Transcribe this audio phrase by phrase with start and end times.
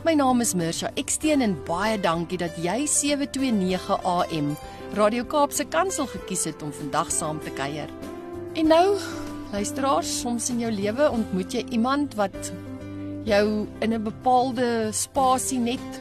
[0.00, 4.46] My naam is Mirsha Eksteen en baie dankie dat jy 729 AM
[4.96, 7.92] Radio Kaapse Kansel gekies het om vandag saam te kuier.
[8.56, 8.96] En nou,
[9.52, 12.48] luisteraars, soms in jou lewe ontmoet jy iemand wat
[13.28, 16.00] jou in 'n bepaalde spasie net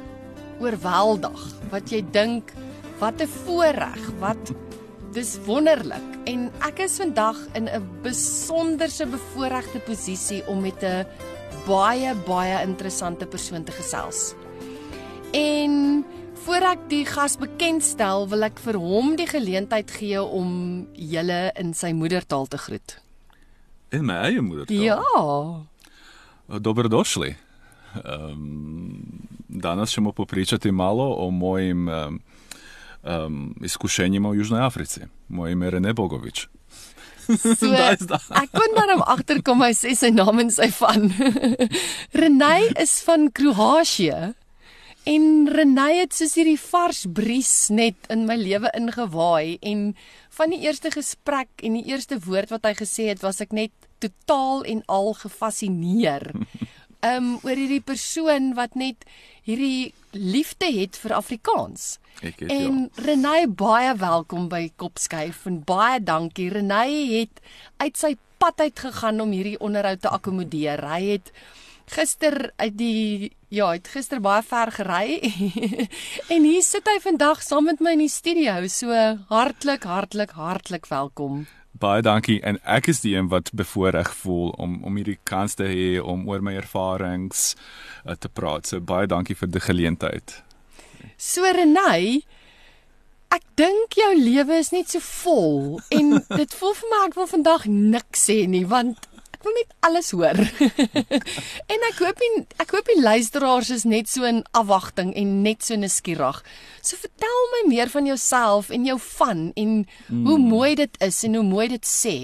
[0.64, 2.54] oorweldig, wat jy dink
[3.00, 4.54] wat 'n voorreg, wat
[5.12, 11.06] dis wonderlik en ek is vandag in 'n besonderse bevoordeelde posisie om met 'n
[11.68, 14.34] baie baie interessante persoon te gesels.
[15.34, 16.06] En
[16.44, 21.74] voor ek die gas bekendstel, wil ek vir hom die geleentheid gee om julle in
[21.78, 22.98] sy moedertaal te groet.
[23.94, 24.82] In my eie moedertaal.
[24.86, 26.60] Ja.
[26.60, 27.36] Dobrodošli.
[28.06, 29.06] Um,
[29.48, 32.20] danas ćemo popričati malo o mojim um,
[33.04, 35.02] um, iskušenjima u Južnoj Africi.
[35.28, 36.48] Moje ime je Rene Bogović.
[37.38, 37.70] So,
[38.42, 41.10] ek kon maar hom agterkom hy sê sy naam en sy van.
[42.22, 44.34] Renay is van Kroasie.
[45.10, 49.94] En Renay het soos hierdie vars bries net in my lewe ingewaai en
[50.38, 53.74] van die eerste gesprek en die eerste woord wat hy gesê het was ek net
[54.04, 56.32] totaal en al gefassineer.
[57.06, 59.06] Um oor hierdie persoon wat net
[59.48, 61.98] hierdie liefde het vir Afrikaans.
[62.20, 63.04] Ek het En ja.
[63.06, 66.50] Renay baie welkom by Kopskyf en baie dankie.
[66.52, 67.40] Renay het
[67.80, 70.84] uit sy pad uit gegaan om hierdie onderhoud te akkommodeer.
[70.92, 71.32] Hy het
[71.90, 75.16] gister uit die ja, het gister baie ver gery
[76.34, 78.60] en hier sit hy vandag saam met my in die studio.
[78.68, 78.92] So
[79.32, 81.48] hartlik, hartlik, hartlik welkom.
[81.80, 85.68] Baie dankie en ek is die een wat bevoorreg voel om om hierdie kans te
[85.70, 87.54] hê om oor my ervarings
[88.06, 88.68] uh, te praat.
[88.68, 90.42] So baie dankie vir die geleentheid.
[91.16, 92.20] So Renay,
[93.32, 97.32] ek dink jou lewe is net so vol en dit voel vir my ek wil
[97.32, 99.08] vandag niks sê nie want
[99.40, 100.40] ek wil net alles hoor.
[101.74, 105.64] en ek hoop nie, ek hoop die luisteraars is net so in afwagting en net
[105.64, 106.42] so nuuskierig.
[106.84, 110.26] So vertel my meer van jouself en jou van en mm.
[110.28, 112.18] hoe mooi dit is en hoe mooi dit sê.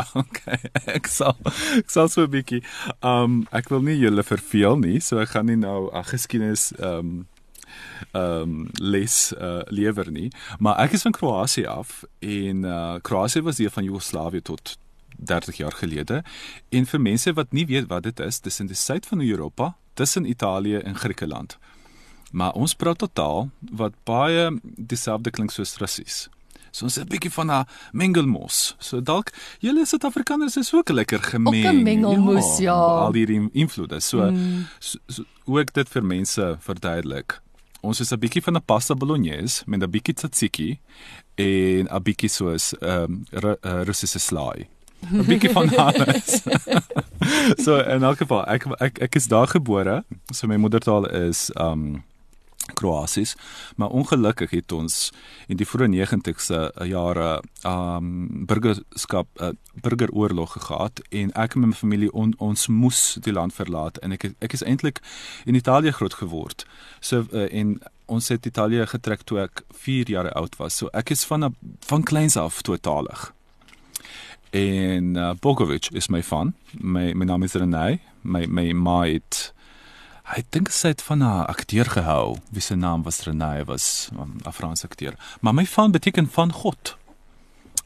[0.16, 0.56] Okay,
[0.88, 1.36] ek sal
[1.76, 2.62] ek sal so 'n bietjie
[3.04, 7.28] um ek wil nie julle verveel nie, so ek gaan nie nou uh, geskiedenis um
[8.16, 13.60] um les uh, lewer nie, maar ek is van Kroasie af en uh, Kroasie was
[13.60, 14.74] deel van Joegoslawië tot
[15.24, 16.22] 30 jaar gelede.
[16.68, 19.76] En vir mense wat nie weet wat dit is, dis in die suid van Europa,
[19.94, 21.58] tussen Italië en Griekeland.
[22.32, 26.28] Maar ons praat totaal wat baie dieselfde klink soos Russies.
[26.72, 28.74] So ons is 'n bietjie van 'n mengelmos.
[28.78, 31.66] So dalk julle Suid-Afrikaners is ook lekker gemeng.
[31.66, 32.74] Ook 'n mengelmoes, ja.
[32.74, 34.00] Al hierdie invloede.
[34.00, 34.66] So, mm.
[34.78, 37.40] so, so hoe ek dit vir mense verduidelik.
[37.80, 40.80] Ons is 'n bietjie van 'n pasta bolognese met 'n bietjie tzatziki
[41.34, 44.68] en 'n bietjie soos ehm um, Russiese slaai.
[45.10, 46.42] 'n bietjie van alles.
[47.64, 50.04] so in elk geval, ek ek ek is daar gebore.
[50.30, 52.02] So my moedertaal is um
[52.74, 53.34] Kroasies,
[53.76, 55.10] maar ongelukkig het ons
[55.50, 59.50] in die vroeë 90se jare um burgerskap uh,
[59.82, 64.30] burgeroorlog gehad en ek en my familie on, ons moes die land verlaat en ek
[64.38, 65.02] ek is eintlik
[65.44, 66.66] in Italië groot geword.
[67.00, 70.78] So uh, en ons het Italië getrek toe ek 4 jaar oud was.
[70.78, 71.54] So ek is van
[71.90, 73.32] van kleins af totalig.
[74.52, 76.54] En uh, Bogovic is my van.
[76.70, 78.00] My my naam is Renay.
[78.20, 79.52] My my ma het
[80.32, 82.36] Ek dink sy het van 'n akteur gehou.
[82.50, 85.14] Wie se naam was Renay was um, 'n Franse akteur.
[85.40, 86.96] Maar my van beteken van God.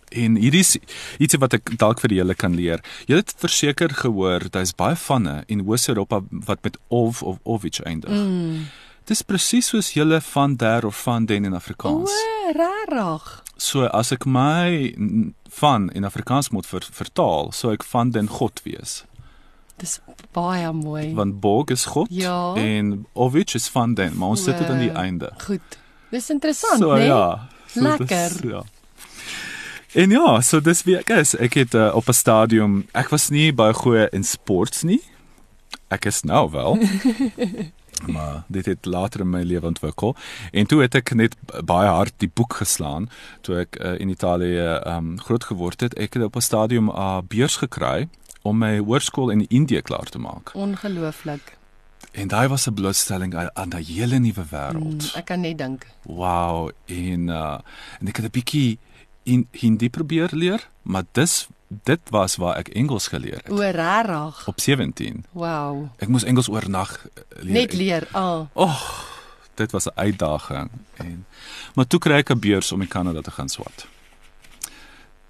[0.08, 0.78] En hier is
[1.18, 2.80] iets wat ek dalk vir julle kan leer.
[3.06, 8.10] Julle het verseker gehoor daar's baie vanne in Oos-Europa wat met ov of ovich eindig.
[8.10, 8.66] Mm.
[9.04, 12.10] Dis presies soos julle van der of van den in Afrikaans.
[12.10, 13.42] O, rarig.
[13.56, 14.94] So as ek my
[15.56, 19.04] van in Afrikaans moet ver, vertaal, sou ek van den God wees.
[19.80, 19.98] Dis
[20.32, 21.14] baie mooi.
[21.14, 22.54] Want Bog is God ja.
[22.54, 25.32] en Ovich is van den, maar ons sit dit aan die einde.
[25.44, 25.78] Goed.
[26.10, 26.98] Dis interessant, so, né?
[26.98, 27.06] Nee?
[27.06, 27.48] Ja.
[27.66, 28.40] So Lekker.
[28.40, 28.62] Dis, ja.
[29.96, 31.34] En ja, so dis wie ek is.
[31.40, 35.00] Ek het uh, op 'n stadium, ek was nie baie goeie in sports nie.
[35.88, 36.78] Ek is nou wel.
[38.06, 40.16] maar dit het later in my lewe ontwikkel
[40.52, 43.08] en toe het ek net baie hard die boek geslaan
[43.40, 46.96] toe ek uh, in Italië um, groot geword het ek het op 'n stadium 'n
[46.96, 48.08] uh, beurs gekry
[48.42, 51.56] om my hoërskool in Indië klaar te maak Ongelooflik.
[52.12, 55.02] En daai was 'n blootstelling aan, 'n hele nuwe wêreld.
[55.12, 55.86] Mm, ek kan net dink.
[56.02, 57.58] Wow, en uh
[58.00, 58.78] en ek het 'n bietjie
[59.22, 64.46] in Hindi probeer leer, maar dis dit was waar ek Engels geleer het O, regtig.
[64.46, 65.24] op 17.
[65.32, 65.88] Wow.
[65.98, 67.52] Ek moes Engels oornag uh, leer.
[67.52, 68.08] Net leer.
[68.12, 68.46] Ah.
[68.52, 68.80] Oh,
[69.54, 71.26] dit was 'n uitdaging en
[71.74, 73.86] maar toe kry ek 'n beurs om in Kanada te gaan swat.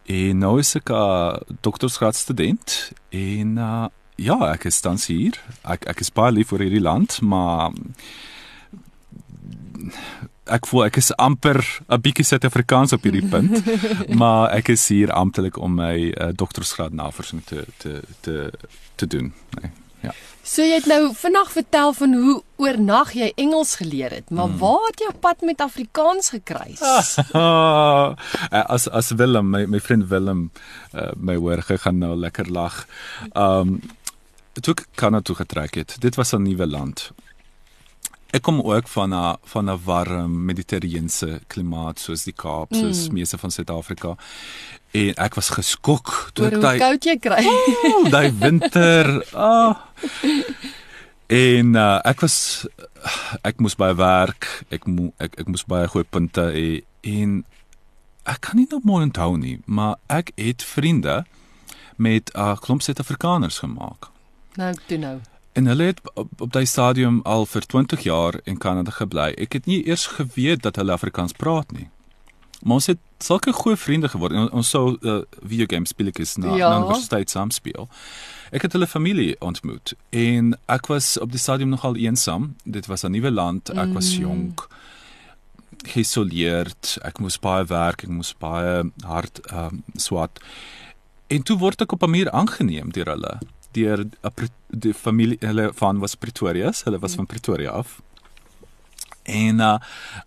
[0.04, 5.40] En nou is ek 'n doktorsgraadstudent en uh, ja, ek is tans hier.
[5.62, 7.70] Ek ek is baie lief vir hierdie land, maar
[10.46, 13.62] ek voel ek is amper 'n bietjie Suid-Afrikaans op hierdie punt,
[14.20, 18.52] maar ek is hier amptelik om my uh, doktorsgraad navorsing te te te
[18.96, 19.34] te doen.
[19.60, 19.70] Nee.
[20.02, 20.12] Ja.
[20.46, 24.58] So jy het nou vinnig vertel van hoe oornag jy Engels geleer het, maar hmm.
[24.58, 26.82] waar het jou pad met Afrikaans gekruis?
[28.76, 30.50] as as Willem, my my vriend Willem,
[30.94, 32.86] uh, my hoor gegaan nou lekker lag.
[33.34, 33.80] Um
[34.56, 35.96] toe ek Kanada toe getrek het.
[36.00, 37.10] Dit was 'n nuwe land.
[38.34, 43.14] Ek kom ook van 'n van 'n warm mediterrane klimaat soos die Kaap, soos mm.
[43.14, 44.16] meeste van Suid-Afrika.
[44.90, 47.44] En ek was geskok toe ek daai koud jy kry.
[47.46, 49.26] Oh, daai winter.
[49.34, 49.76] Ah.
[51.26, 52.66] En uh, ek was
[53.42, 54.46] ek moes baie werk.
[54.70, 57.44] Ek mo ek ek moes baie goeie punte hê en
[58.26, 61.24] ek kan nie nog mooi onthou nie, maar ek het vriende
[61.96, 64.10] met 'n uh, klomp Suid-Afrikaners gemaak.
[64.54, 65.20] Nou, toe nou.
[65.56, 69.30] En hulle het op, op daai stadium al vir 20 jaar in Kanada gebly.
[69.40, 71.88] Ek het nie eers geweet dat hulle Afrikaans praat nie.
[72.60, 74.36] Maar ons het sulke goeie vriende geword.
[74.36, 76.68] Ons, ons sou uh, video games speel ek is na ja.
[76.68, 77.88] na universiteit saam speel.
[78.52, 82.52] Ek het hulle familie ontmoet en ek was op die stadium nogal eensaam.
[82.64, 83.72] Dit was 'n nuwe land.
[83.72, 84.28] Ek was mm.
[84.28, 84.68] jonk.
[85.88, 86.98] Geïsoleerd.
[87.00, 90.36] Ek moes baie werk, ek moes baie hard ehm um, swat.
[91.32, 93.38] En toe word ek op 'n manier aangeneem deur hulle
[93.76, 94.04] deur
[94.70, 98.00] die familie hulle van was Pretoria, hulle was van Pretoria af.
[99.26, 99.76] En uh,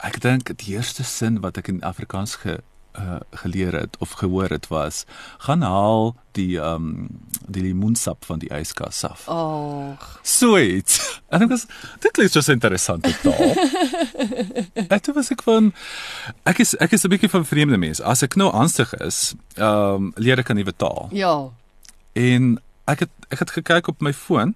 [0.04, 2.60] ek dink die eerste sin wat ek in Afrikaans ge
[3.00, 5.06] uh, geleer het of gehoor het was
[5.38, 7.08] gaan haal die ehm um,
[7.48, 9.28] die lemoensap van die yskas af.
[9.28, 10.20] Ag.
[10.24, 10.98] Sweet.
[11.30, 11.66] En dit was
[12.00, 13.54] dit klink so interessant taal.
[14.94, 15.74] Dit was ek van
[16.44, 18.04] ek is ek is 'n bietjie van vreemde mense.
[18.04, 21.10] As ek nou angstig is, ehm um, leer ek 'n nuwe taal.
[21.14, 21.50] Ja.
[22.14, 22.58] En
[22.92, 24.56] ek het ek het gekyk op my foon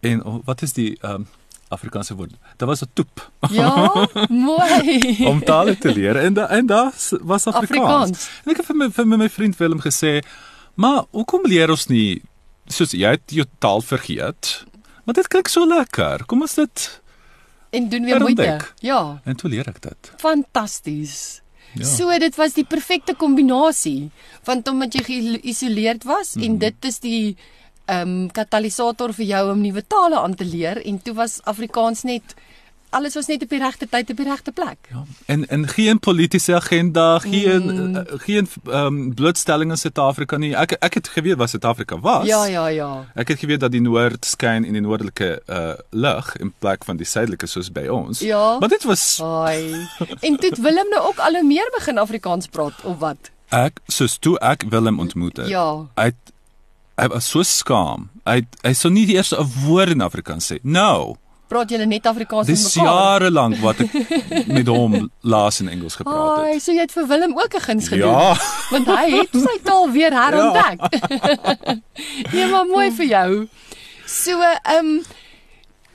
[0.00, 1.26] en oh, wat is die ehm um,
[1.74, 2.34] Afrikaanse woord?
[2.56, 3.30] Daar was 'n toep.
[3.50, 5.00] Ja, mooi.
[5.32, 7.54] om tale te leer en da, en daar was Afrikaans.
[7.56, 8.28] Afrikaans.
[8.44, 10.20] En ek het vir my vir my, my vriend Willem gesê,
[10.74, 12.22] "Maar hoekom leer ons nie
[12.66, 14.64] soos jy het jou taal vergeet?
[15.04, 16.24] Maar dit klink so lekker.
[16.24, 17.00] Kom ons dit
[17.70, 19.20] en doen weer moeite." Ja.
[19.24, 20.12] En toe leer ek dit.
[20.16, 21.42] Fantasties.
[21.74, 21.84] Ja.
[21.84, 24.10] So dit was die perfekte kombinasie
[24.44, 26.46] want omdat jy geïsoleerd was mm -hmm.
[26.46, 26.58] en mhm.
[26.58, 27.36] dit is die
[27.86, 32.02] ehm um, katalisator vir jou om nuwe tale aan te leer en toe was Afrikaans
[32.02, 32.34] net
[32.94, 34.88] alles was net op die regte tyd op die regte plek.
[34.90, 35.04] Ja.
[35.26, 37.96] En en geen politieke agenda, geen mm.
[37.96, 40.52] uh, geen ehm um, blootstelling in Suid-Afrika nie.
[40.56, 42.26] Ek ek het geweet wat Suid-Afrika was.
[42.26, 42.90] Ja, ja, ja.
[43.14, 46.96] Ek het geweet dat die noord skyn in die noordelike uh lig in plek van
[46.96, 48.20] die suidelike soos by ons.
[48.20, 48.58] Ja.
[48.58, 49.88] Maar dit was Ai.
[50.20, 53.30] En dit Willem nou ook al hoe meer begin Afrikaans praat of wat?
[53.48, 55.48] Ek soos toe ek Willem ontmoet het.
[55.48, 55.86] Ja.
[55.94, 56.12] Hy
[56.94, 58.08] hy was so skaam.
[58.24, 60.58] Hy hy sou nie eerste 'n woord in Afrikaans sê.
[60.62, 61.18] No.
[61.48, 62.72] Praat julle net Afrikaans met mekaar?
[62.72, 66.54] Dis jare lank wat ek met hom laas in Engels gepraat het.
[66.54, 68.16] Ai, so jy het vir Willem ook 'n guns gedoen.
[68.16, 68.36] Ja.
[68.70, 70.80] Want hy het sy taal weer herontdek.
[70.80, 71.76] Ja.
[72.32, 73.28] nee, maar mooi vir jou.
[74.06, 75.04] So, ehm um,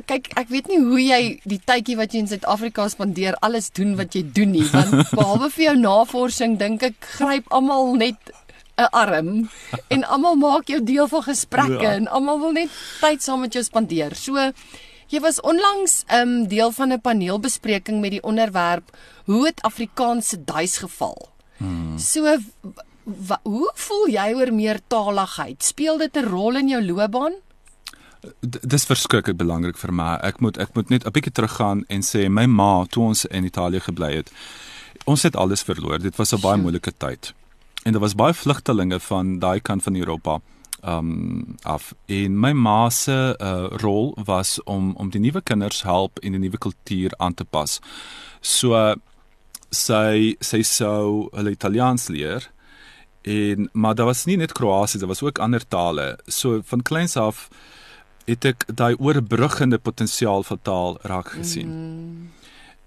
[0.10, 3.96] kyk, ek weet nie hoe jy die tydjie wat jy in Suid-Afrika spandeer alles doen
[4.00, 8.34] wat jy doen nie, want behalwe vir jou navorsing dink ek gryp almal net
[8.80, 9.50] 'n arm
[9.92, 11.96] en almal maak jou deel van gesprekke ja.
[12.00, 12.70] en almal wil net
[13.02, 14.16] tyd saam met jou spandeer.
[14.16, 14.52] So
[15.10, 20.44] jy was onlangs 'n um, deel van 'n paneelbespreking met die onderwerp hoe het Afrikaanse
[20.44, 21.30] duis geval.
[21.58, 21.98] Hmm.
[21.98, 22.38] So
[23.44, 25.64] hoe voel jy oor meertaligheid?
[25.64, 27.34] Speel dit 'n rol in jou loopbaan?
[28.42, 30.20] Dis verskriklik belangrik vir my.
[30.22, 33.44] Ek moet ek moet net 'n bietjie teruggaan en sê my ma toe ons in
[33.44, 34.32] Italië gebly het.
[35.06, 36.00] Ons het alles verloor.
[36.00, 37.34] Dit was 'n baie moeilike tyd
[37.84, 40.40] en daar was baie vlugtelinge van daai kant van Europa
[40.84, 46.20] um af en my ma se uh, rol was om om die nuwe kinders help
[46.20, 47.80] in die nuwe kultuur aan te pas.
[48.42, 48.96] So
[49.70, 52.50] sy sy sou hulle Italiaans leer
[53.22, 56.18] en maar daar was nie net Kroasië, daar was ook ander tale.
[56.28, 57.50] So van kleins af
[58.26, 61.70] het ek daai oorbruggende potensiaal van taal raak gesien.
[61.70, 62.30] Mm.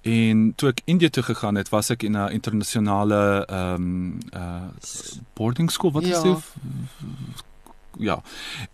[0.02, 4.70] En toe ek Indië toe gegaan het, was ek in 'n internasionale ehm um, uh
[5.34, 6.16] boarding school, wat ja.
[6.16, 6.42] is dit?
[7.98, 8.22] Ja.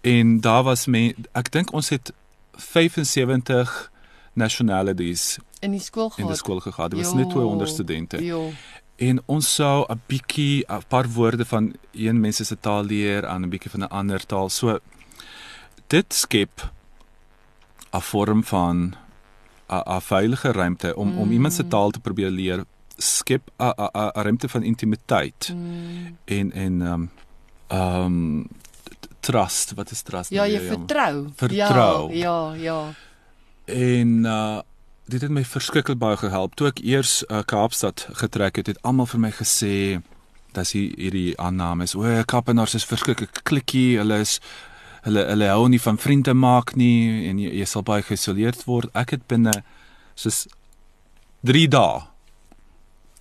[0.01, 2.13] En daar was me ek dink ons het
[2.53, 3.91] 75
[4.33, 6.19] nationalities In die skool gehad.
[6.19, 6.91] in die skool gehad.
[6.91, 8.25] Dit was net 200 studente.
[8.25, 8.39] Ja.
[8.97, 13.43] En ons sou 'n bietjie 'n paar woorde van een mens se taal leer aan
[13.45, 14.49] 'n bietjie van 'n ander taal.
[14.49, 14.79] So
[15.87, 16.71] dit skep
[17.93, 18.95] 'n vorm van
[19.69, 21.19] 'n veilige ruimte om mm.
[21.19, 22.65] om iemand se taal te probeer leer
[22.97, 26.17] skep 'n 'n ruimte van intimiteit Mm.
[26.25, 27.11] en en ehm um,
[27.67, 28.47] ehm um,
[29.29, 30.33] trust, wat is trust?
[30.35, 30.79] Ja, jy weer, jammer?
[30.87, 31.15] vertrou.
[31.37, 32.13] Vertrou.
[32.15, 32.81] Ja, ja, ja.
[33.77, 34.61] En uh
[35.09, 36.53] dit het my verskriklik baie gehelp.
[36.61, 39.71] Toe ek eers uh, Kaapstad getrek het, het almal vir my gesê
[40.53, 44.35] dat hier hierdie aannames, o, Kaapenaars is verskriklik klikkie, hulle is
[45.07, 48.93] hulle hulle hou nie van vriende maak nie en jy, jy sal baie geïsoleerd word.
[48.93, 49.55] Ek het binne
[50.19, 50.45] soos
[51.49, 52.05] 3 dae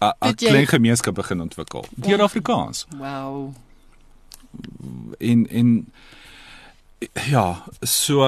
[0.04, 2.24] 'n klein gemeenskap begin ontwikkel deur Ja.
[2.24, 2.86] Afrikaans.
[3.00, 3.54] Wow.
[5.20, 5.92] En en
[7.30, 8.26] ja, so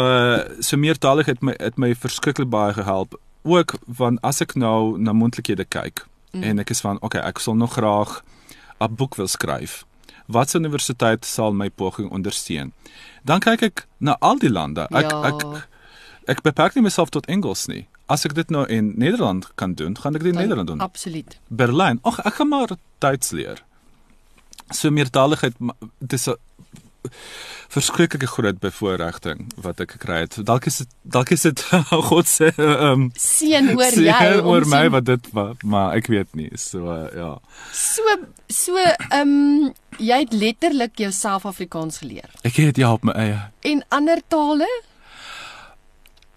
[0.60, 3.20] so meertaligheid het my het my verskriklik baie gehelp.
[3.44, 6.44] Ook want as ek nou na moontlikhede kyk mm.
[6.44, 8.20] en ek is van okay, ek sal nog graag
[8.80, 9.86] 'n boek wil skryf.
[10.28, 12.72] Watse universiteit sal my poging ondersteun?
[13.24, 14.82] Dan kyk ek na al die lande.
[14.92, 15.24] Ek Ja.
[15.28, 15.68] ek
[16.28, 17.88] ek beperk nie myself tot Engels nie.
[18.06, 20.80] As ek dit nou in Nederland kan doen, gaan ek dit in Dan- Nederland doen.
[20.80, 21.40] Absoluut.
[21.48, 22.00] Berlyn.
[22.04, 22.70] Ag, ek gaan maar
[23.00, 23.64] Duits leer.
[24.72, 25.54] So meertaligheid
[26.00, 26.36] dis 'n
[27.70, 30.36] verskriklike groot bevoordiging wat ek gekry het.
[30.46, 31.62] Dalk is dit dalk is dit
[32.10, 35.96] God se ehm um, Seën oor seën jou oor my so- wat dit wa- maar
[35.96, 36.50] ek weet nie.
[36.58, 37.38] So uh, ja.
[37.72, 38.02] So
[38.48, 42.30] so ehm um, jy het letterlik jouself Afrikaans geleer.
[42.44, 43.40] Ek het ja op my eie.
[43.62, 44.68] En ander tale?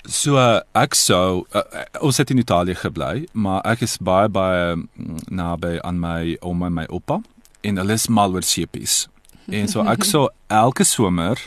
[0.05, 1.63] So uh, ek sou uh,
[2.01, 6.67] ons het in Italië gebly, maar ek is baie baie mm, naby aan my ouma
[6.67, 7.21] en my oupa
[7.63, 9.07] en hulle is mal oor sepies.
[9.51, 11.41] En so ek sou elke somer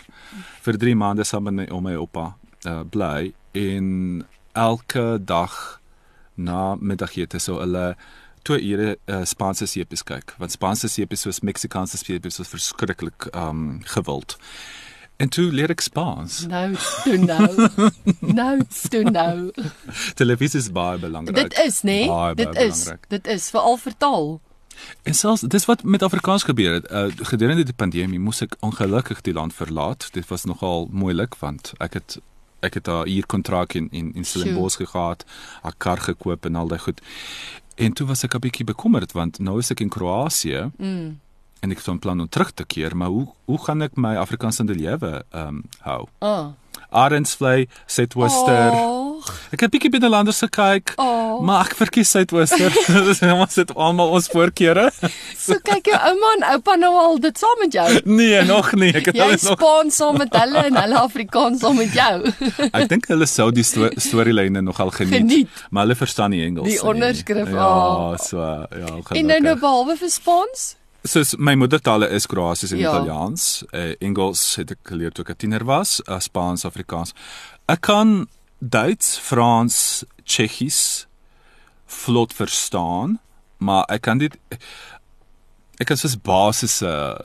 [0.66, 2.26] vir 3 maande saam met my ouma en oupa
[2.68, 3.88] uh, bly en
[4.56, 5.56] elke dag
[6.36, 7.94] na middagete sou hulle
[8.48, 13.82] 2 ure uh, Spaanse sepies kyk want Spaanse sepies soos Meksikaanse sepies was verskriklik um
[13.96, 14.38] gewild.
[15.18, 16.42] En toe leer ek Spaans.
[16.52, 17.70] Nou, toe nou.
[18.20, 18.56] nou,
[18.92, 19.52] toe nou.
[20.20, 21.38] Televisie is baie belangrik.
[21.38, 22.02] Dit is nê?
[22.04, 22.34] Nee?
[22.36, 22.84] Dit is.
[22.84, 23.08] belangrik.
[23.14, 24.28] Dit is veral vertaal.
[25.04, 26.92] En selfs dis wat met Afrikaans gebeur het.
[26.92, 30.10] Uh, gedurende die pandemie moes ek ongelukkig die land verlaat.
[30.12, 32.18] Dit was nogal moeilik want ek het
[32.60, 35.26] ek het 'n huur kontrak in in in Stellenbosch gehad,
[35.64, 37.02] 'n kar gekoop en al daai goed.
[37.76, 41.20] En toe was ek 'n bietjie bekommerd want nou is ek in Kroasie Mm.
[41.60, 44.16] en ek het van plan om terug te keer, maar hoe hoe gaan ek my
[44.16, 46.08] Afrikaanse lewe ehm um, hou?
[46.20, 46.48] Ah.
[46.96, 48.72] Arendsvlei, Suidwester.
[48.74, 49.02] Oh,
[49.56, 50.92] Ek het bietjie binnelanders gekyk.
[51.02, 51.40] oh.
[51.42, 52.70] Maar ek verkies Suidwester.
[53.08, 54.86] Dis ons sit almal ons voorkeure.
[55.36, 57.88] So kyk jou ouma en oupa nou al dit saam met jou.
[58.06, 58.92] Nee, nog nie.
[58.96, 62.14] Ek het hulle nog Spaans saam met hulle en hulle Afrikaans saam met jou.
[62.78, 65.62] Ek dink hulle sou die sto storielyne nogal geniet, Geniet.
[65.72, 66.86] maar hulle verstaan nie Engels Die nie.
[66.94, 68.18] onderskrif, Ja, ah.
[68.22, 69.18] so ja, gelukkig.
[69.20, 70.76] En nou nou behalwe vir Spaans?
[71.06, 72.90] Soos my moedertale is Kroasies en Ja.
[72.96, 73.64] Italiaans.
[73.72, 77.14] Uh, Engels het ek geleer toe ek 'n tiener was, uh, Spaans, Afrikaans.
[77.68, 78.28] Ek kan
[78.60, 81.06] Duits, Frans, Tsjechies
[81.86, 83.20] vlot verstaan,
[83.58, 84.38] maar ek kan dit
[85.80, 87.20] ek kan soos basiese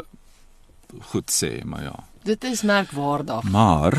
[1.12, 2.04] goed sê, maar ja.
[2.24, 3.42] Dit is merkwaardig.
[3.44, 3.94] Maar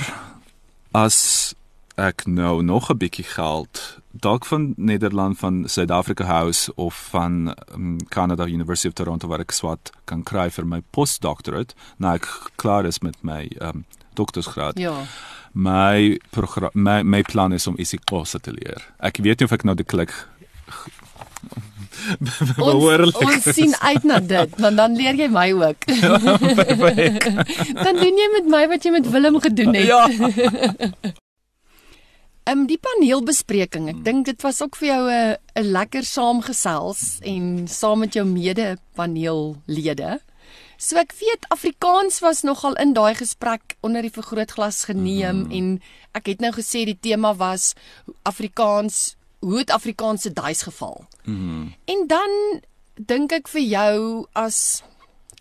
[0.94, 1.54] as
[2.02, 7.98] ek nou nog 'n bietjie geld dalk van Nederland van Suid-Afrika House of van um,
[8.10, 12.86] Canada University of Toronto waar ek swat kan kry vir my postdoctorate nou ek klaar
[12.86, 14.80] is met my um, doktorsgraad.
[14.80, 15.04] Ja.
[15.54, 18.94] My program my, my plan is om isiXhosa te leer.
[19.00, 20.14] Ek weet nie of ek nou die klik
[22.12, 25.86] Ons, behoorlik ons sien uit na dit, want dan leer jy my ook.
[27.86, 29.86] dan doen jy met my wat jy met Willem gedoen het.
[29.86, 30.08] Ja.
[32.44, 37.20] Ehm um, die paneelbespreking, ek dink dit was ook vir jou 'n 'n lekker saamgesels
[37.22, 40.20] en saam met jou mede paneellede.
[40.78, 45.52] So ek weet Afrikaans was nogal in daai gesprek onder die vergrootglas geneem mm.
[45.52, 45.82] en
[46.18, 47.74] ek het nou gesê die tema was
[48.24, 51.06] Afrikaans, hoe het Afrikaans se duis geval?
[51.24, 51.74] Mm.
[51.86, 52.62] En dan
[52.96, 54.82] dink ek vir jou as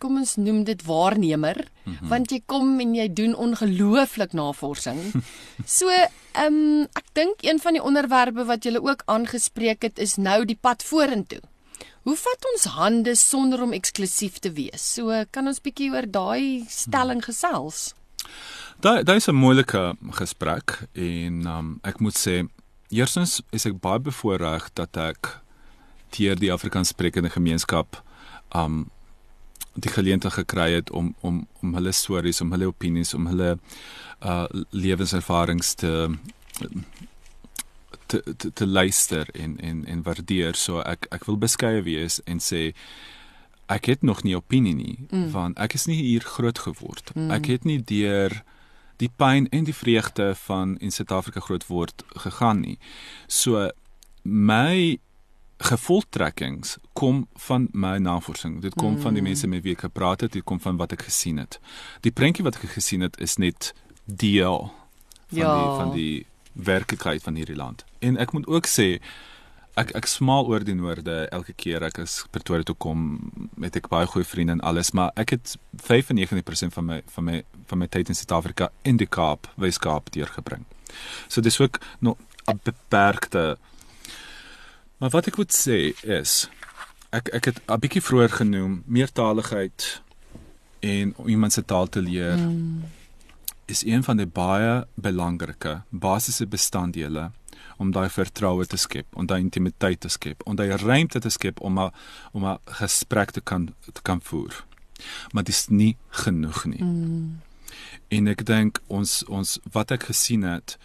[0.01, 2.09] kom ons noem dit waarnemer, mm -hmm.
[2.09, 5.01] want jy kom en jy doen ongelooflik navorsing.
[5.79, 5.89] so,
[6.33, 10.45] ehm um, ek dink een van die onderwerpe wat jy ook aangespreek het is nou
[10.45, 11.41] die pad vorentoe.
[12.03, 14.85] Hoe vat ons hande sonder om eksklusief te wees?
[14.95, 17.95] So, kan ons bietjie oor daai stelling gesels?
[18.81, 22.49] Daai daai is 'n moeilike gesprek en um, ek moet sê
[22.89, 25.41] eerstens is ek baie bevoorreg dat ek
[26.17, 28.03] deur die Afrikaanssprekende gemeenskap
[28.55, 28.91] um
[29.75, 33.59] die geleentheid gekry het om om om hulle stories, om hulle opinies, om hulle
[34.21, 35.95] uh lewenservarings te
[38.07, 40.55] te te, te luister en en en waardeer.
[40.55, 42.71] So ek ek wil beskeie wees en sê
[43.71, 45.29] ek het nog nie opinie nie mm.
[45.31, 47.15] want ek is nie hier groot geword.
[47.15, 47.31] Mm.
[47.31, 48.43] Ek het nie deur
[49.01, 52.77] die pyn en die vreugde van in Suid-Afrika groot word gegaan nie.
[53.27, 53.71] So
[54.23, 54.99] my
[55.61, 58.61] gevolgtrekkings kom van my navorsing.
[58.65, 59.01] Dit kom mm.
[59.05, 61.61] van die mense met wie ek gepraat het, dit kom van wat ek gesien het.
[62.05, 63.73] Die prentjie wat ek gesien het is net
[64.17, 64.71] deel
[65.29, 65.55] van ja.
[65.57, 67.85] die van die werklikheid van hierdie land.
[67.99, 68.99] En ek moet ook sê
[69.79, 73.89] ek ek smaal oor die noorde elke keer ek is Pretoria toe kom met ek
[73.89, 77.87] baie goeie vriende en alles, maar ek het 95% van my van my van my
[77.87, 80.67] tyd in Suid-Afrika in die Kaap, Wes-Kaap deurgebring.
[81.29, 82.17] So dis ook nog
[82.51, 83.59] 'n beperkte
[85.01, 86.49] Maar wat ek moet sê is
[87.17, 90.03] ek ek het 'n bietjie vroeër genoem meertaligheid
[90.81, 92.85] en om iemand se taal te leer mm.
[93.71, 97.31] Is een van die baie belangrike basiese bestanddele
[97.81, 101.61] om daai vertroue te skep, om daai intimiteit te skep, om daai ruimte te skep
[101.61, 101.93] om 'n
[102.33, 104.65] om 'n gesprek te kan te kan voer.
[105.33, 106.85] Maar dit is nie genoeg nie.
[106.85, 107.41] Mm.
[108.09, 110.79] En ek dink ons ons wat ek gesien het,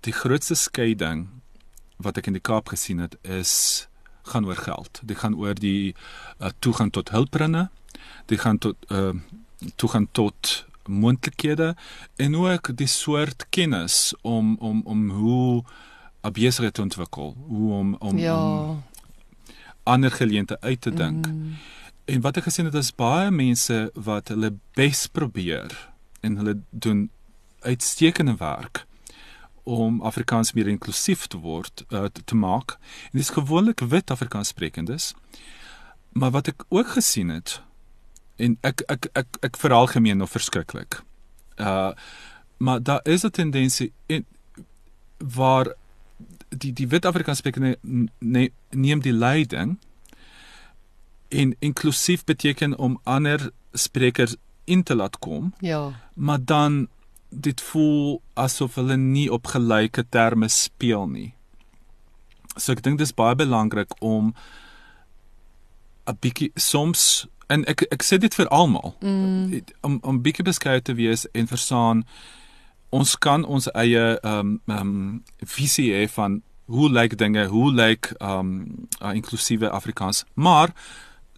[0.00, 1.28] die grootste skeiding
[1.96, 3.88] wat ek in die Kaap gesien het is
[4.22, 5.00] gaan oor geld.
[5.02, 5.94] Dit gaan oor die
[6.40, 7.68] uh, toegang tot hulpbronne.
[8.26, 9.14] Dit gaan tot uh,
[9.76, 11.76] toegang tot moontlikhede
[12.16, 15.64] en ook die soort kennis om om om hoe
[16.22, 18.60] 'n besigheid te ontwikkel, hoe om om, ja.
[18.60, 18.82] om
[19.82, 21.26] ander geleenthede uit te dink.
[21.26, 21.56] Mm.
[22.04, 25.72] En wat ek gesien het is baie mense wat hulle bes probeer
[26.20, 27.10] en hulle doen
[27.60, 28.86] uitstekende werk
[29.68, 32.78] om Afrikaans meer inklusief te word uh, te, te maak.
[33.10, 35.12] En dit is gewoonlik wit Afrikaans sprekendes.
[36.12, 37.60] Maar wat ek ook gesien het
[38.38, 41.02] en ek ek ek ek veralgemeen of verskriklik.
[41.56, 41.92] Uh
[42.58, 44.26] maar daar is 'n tendensie in
[45.18, 45.74] waar
[46.48, 47.78] die die wit Afrikaans sprekende
[48.18, 49.78] ne, neem die leiding
[51.28, 55.54] en inklusief beteken om ander sprekers in te laat kom.
[55.60, 55.92] Ja.
[56.14, 56.88] Maar dan
[57.28, 61.34] dit voel asof hulle nie op gelyke terme speel nie.
[62.56, 64.34] So ek dink dis baie belangrik om
[66.08, 69.62] 'n bietjie soms en ek ek sê dit vir almal mm.
[69.80, 72.04] om om bietjie beskeie te wees en verstaan
[72.90, 75.22] ons kan ons eie ehm um, ehm um,
[75.56, 80.72] visie hê van hoe lyk dinge, hoe lyk ehm um, uh, inklusiewe Afrikaans, maar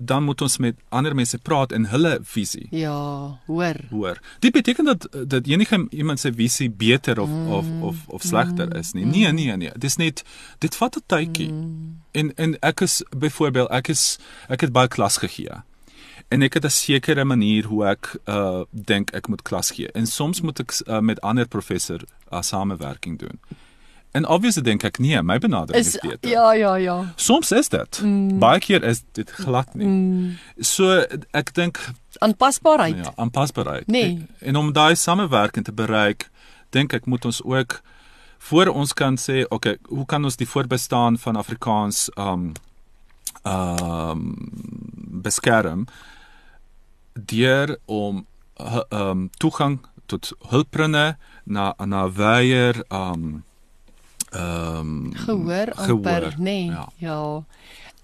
[0.02, 2.66] dan moet ons met ander mense praat en hulle visie.
[2.70, 3.76] Ja, hoor.
[3.90, 4.20] Hoor.
[4.38, 7.52] Dit beteken dat dat enige iemand se visie beter of mm.
[7.52, 8.76] of of of slegter mm.
[8.76, 9.04] is nie.
[9.04, 9.34] Nee, mm.
[9.34, 9.72] nee, nee.
[9.76, 10.24] Dis net
[10.58, 11.52] dit vat 'n tydjie.
[11.52, 12.00] Mm.
[12.10, 14.18] En en ek is byvoorbeeld ek is
[14.48, 15.62] ek het baie klas gegee.
[16.30, 19.90] En ek het 'n sekere manier hoe ek uh dink ek moet klas gee.
[19.92, 22.00] En soms moet ek uh, met ander professor
[22.32, 23.40] uh, samewerking doen.
[24.10, 26.30] En obviously dink ek nee, my benadering is, is beter.
[26.30, 27.12] Ja, ja, ja.
[27.16, 28.00] Soms is dit.
[28.02, 28.38] Mm.
[28.38, 29.86] Baie keer is dit glad nie.
[29.86, 30.38] Mm.
[30.58, 31.78] So ek dink
[32.18, 32.96] aanpasbaarheid.
[32.96, 33.86] Ja, aanpasbaarheid.
[33.86, 34.02] Nee.
[34.02, 36.30] En, en om daai samewerking te bereik,
[36.70, 37.80] dink ek moet ons ook
[38.38, 42.52] voor ons kan sê, okay, hoe kan ons die voorbestaan van Afrikaans um
[43.42, 44.34] um
[45.22, 45.86] beskerm
[47.12, 48.26] deur om
[48.90, 53.44] um toegang tot hulpbronne na na weier um
[54.30, 56.42] ehm um, gehoor amper nê.
[56.42, 56.66] Nee.
[56.70, 56.88] Ja.
[56.96, 57.44] ja.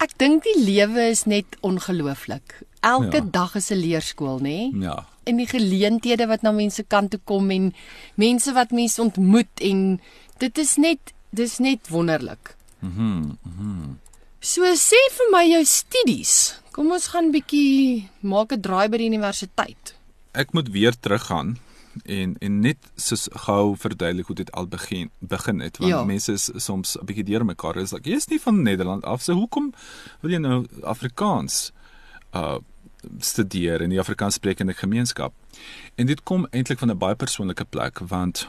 [0.03, 2.63] Ek dink die lewe is net ongelooflik.
[2.81, 3.29] Elke ja.
[3.31, 4.43] dag is 'n leerskool, nê?
[4.43, 4.81] Nee?
[4.81, 5.07] Ja.
[5.25, 7.75] En die geleenthede wat na mense kant toe kom en
[8.15, 10.01] mense wat mense ontmoet en
[10.39, 12.57] dit is net dis net wonderlik.
[12.79, 13.03] Mhm.
[13.03, 13.71] Mm mhm.
[13.71, 13.99] Mm
[14.47, 16.61] so sê vir my jou studies.
[16.77, 19.97] Kom ons gaan bietjie maak 'n draai by die universiteit.
[20.33, 21.57] Ek moet weer teruggaan
[22.05, 26.05] en en net soos gou verduidelik hoe dit al begin begin het want ja.
[26.05, 29.73] mense is soms 'n bietjie deurmekaar is like jy's nie van Nederland af so hoekom
[30.21, 31.73] wil jy nou Afrikaans
[32.35, 32.59] uh
[33.21, 35.33] studeer in die Afrikaanssprekende gemeenskap
[35.95, 38.49] en dit kom eintlik van 'n baie persoonlike plek want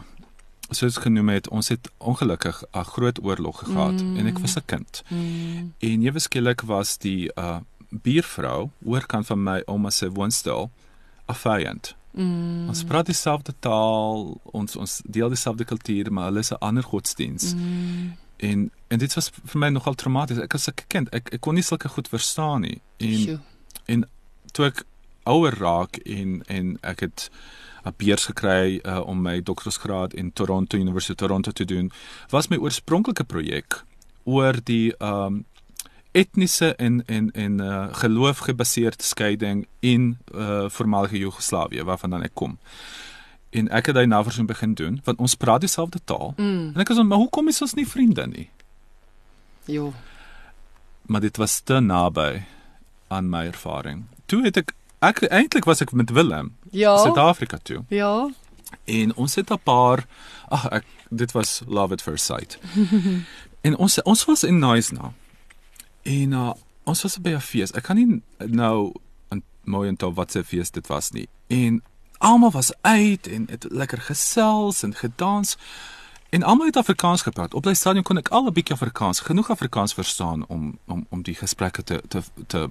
[0.70, 4.18] soos genoem het ons het ongelukkig 'n groot oorlog gehad mm.
[4.18, 5.74] en ek was 'n kind mm.
[5.80, 10.72] en ewe skielik was die uh buurvrou oorkant van my ouma se woonstel
[11.26, 12.66] afvyend Mm.
[12.68, 17.54] Ons praat dieselfde taal, ons ons deel dieselfde kultuur, maar hulle is 'n ander godsdiens.
[17.54, 18.16] Mm.
[18.38, 20.38] En en dit was vir my nogal traumaties.
[20.38, 22.82] Ek as 'n kind, ek ek kon nie sulke goed verstaan nie.
[22.98, 23.40] En Sjoe.
[23.86, 24.10] en
[24.52, 24.84] toe ek
[25.24, 27.30] ouer raak en en ek het
[27.86, 31.92] 'n beurs gekry uh, om my doktorsgraad in Toronto University Toronto te doen,
[32.30, 33.84] was my oorspronklike projek
[34.24, 35.46] oor die ehm um,
[36.12, 42.58] etniese en en en uh, geloofgebaseerde skeiding in uh, voormalige Joegoslawië waarvan dan ek kom.
[43.50, 46.34] En ek het daai navorsing begin doen want ons praat dieselfde taal.
[46.38, 46.72] Mm.
[46.74, 48.50] En ek sê maar hoekom is ons nie vriende nie?
[49.66, 49.94] Jo.
[51.08, 52.44] Maar dit was te naby
[53.08, 54.06] aan my ervaring.
[54.26, 56.98] Toe het ek ek eintlik was ek met Willem Ja.
[56.98, 57.84] Suid-Afrika toe.
[57.88, 58.30] Ja.
[58.86, 60.06] En ons het 'n paar
[60.50, 62.60] ag ek dit was love at first sight.
[63.68, 65.14] en ons ons was in Knysna.
[66.08, 66.54] En uh,
[66.88, 67.72] ons was by 'n fees.
[67.72, 68.94] Ek kan nie nou
[69.30, 71.28] 'n mooi onthou wat se fees dit was nie.
[71.48, 71.84] En
[72.18, 75.58] almal was uit en het lekker gesels en gedans.
[76.30, 77.54] En almal het Afrikaans gepraat.
[77.54, 81.22] Op daai stadium kon ek al 'n bietjie Afrikaans, genoeg Afrikaans verstaan om om om
[81.22, 82.70] die gesprekke te te te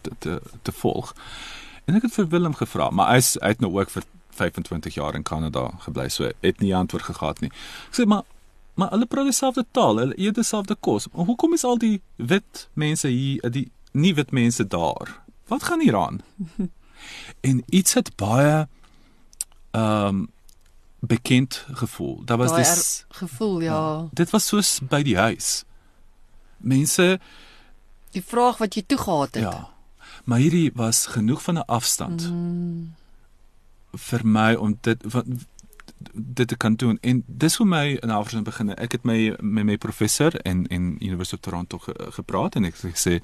[0.00, 1.14] te te, te volg.
[1.84, 5.14] En ek het vir Willem gevra, maar hy's hy het nou ook vir 25 jaar
[5.14, 7.50] in Kanada gebly, so het nie antwoord gehad nie.
[7.88, 8.22] Ek sê maar
[8.78, 11.08] maar hulle praat dieselfde taal, hulle eet dieselfde kos.
[11.10, 15.16] Maar hoekom is al die wit mense hier, die nie wit mense daar?
[15.50, 16.20] Wat gaan hier aan?
[17.48, 18.68] en iets het baie
[19.70, 20.26] ehm um,
[21.00, 22.24] bekend gevoel.
[22.24, 24.08] Daar was er, gevoel, ja.
[24.12, 25.64] dit was soos by die huis.
[26.56, 27.20] Mense
[28.10, 29.44] Die vraag wat jy toe gehad het.
[29.44, 29.68] Ja.
[30.24, 32.94] Maar hierdie was genoeg van 'n afstand mm.
[33.92, 35.24] vir my om dit wat
[36.12, 38.74] dit te kan doen en dis hoe my in navorsing begin.
[38.74, 42.76] Ek het my met my professor in in University of Toronto ge, gepraat en ek
[42.80, 43.20] het gesê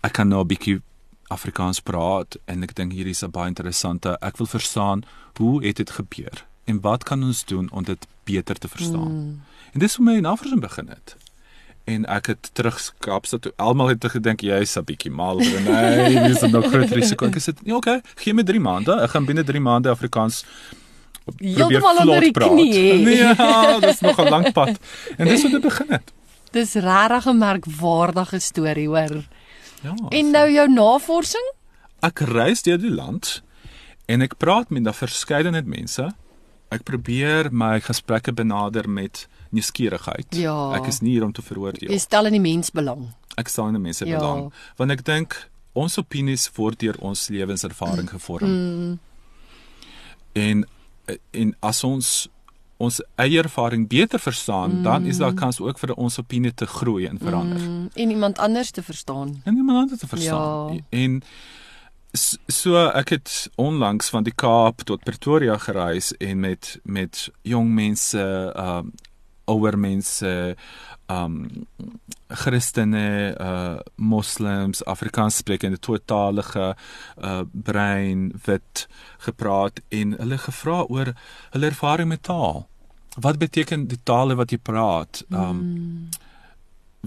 [0.00, 0.80] ek kan nou 'n bietjie
[1.28, 4.16] Afrikaans praat en ek dink hierdie is 'n baie interessante.
[4.20, 5.04] Ek wil verstaan
[5.36, 9.12] hoe het dit gebeur en wat kan ons doen om dit beter te verstaan.
[9.12, 9.40] Mm.
[9.72, 11.16] En dis hoe my navorsing begin het
[11.84, 13.52] en ek het terug Kaapstad toe.
[13.60, 17.26] Almal het gedink jy's 'n bietjie mal, nee, dis 'n nog groot risiko.
[17.26, 19.00] Ek sê, "Nee, okay, gee my 3 maande.
[19.02, 20.44] Ek gaan binne 3 maande Afrikaans
[21.36, 22.72] Heeltemal onder die praat." knie.
[22.74, 22.96] hè?
[23.04, 24.78] Nee, ja, dis nog 'n lang pad.
[25.16, 26.12] En dis hoe dit begin het.
[26.50, 29.24] Dis regtig 'n merkwaardige storie, hoor.
[29.82, 29.94] Ja.
[30.08, 31.52] En nou jou navorsing?
[32.04, 33.42] ek reis deur die land
[34.06, 36.12] en ek praat met 'n verskeidenheid mense.
[36.70, 40.26] Ek probeer my gesprekke benader met nuuskierigheid.
[40.36, 40.72] Ja.
[40.74, 41.90] Ek is nie hier om te veroordeel.
[41.90, 43.14] Jy stel in die mens belang.
[43.36, 44.18] Ek staan in die mense Ja.
[44.18, 48.48] belang want ek dink ons opinies word deur ons lewenservaring gevorm.
[48.48, 48.98] Mm.
[50.32, 50.66] En
[51.30, 52.28] en as ons
[52.76, 54.82] ons eie ervaring beter verstaan, mm.
[54.82, 57.58] dan is daar kans ook vir ons opinie te groei en verander.
[57.60, 57.76] Mm.
[57.78, 59.40] Mm, en iemand anders te verstaan.
[59.44, 60.74] En iemand anders te verstaan.
[60.74, 60.80] Ja.
[60.90, 61.22] En
[62.12, 67.70] s- so ek het onlangs van die Kaap tot Pretoria gereis en met met jong
[67.74, 68.92] mense, um
[69.50, 70.56] ouer mense,
[71.12, 71.66] um
[72.28, 76.74] Christene, uh moslems, Afrikaans sprekende tweetalige
[77.22, 78.86] uh brein wit
[79.26, 81.12] gepraat en hulle gevra oor
[81.50, 82.66] hulle ervaring met taal.
[83.20, 85.24] Wat beteken die tale wat jy praat?
[85.30, 86.08] Um mm.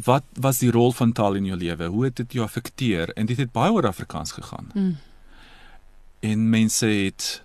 [0.05, 1.89] wat was die rol van taal in jou lewe?
[1.89, 3.13] Hoe het dit jou affekteer?
[3.17, 4.69] En dit het baie oor Afrikaans gegaan.
[4.73, 4.95] Mm.
[6.19, 7.41] En mense het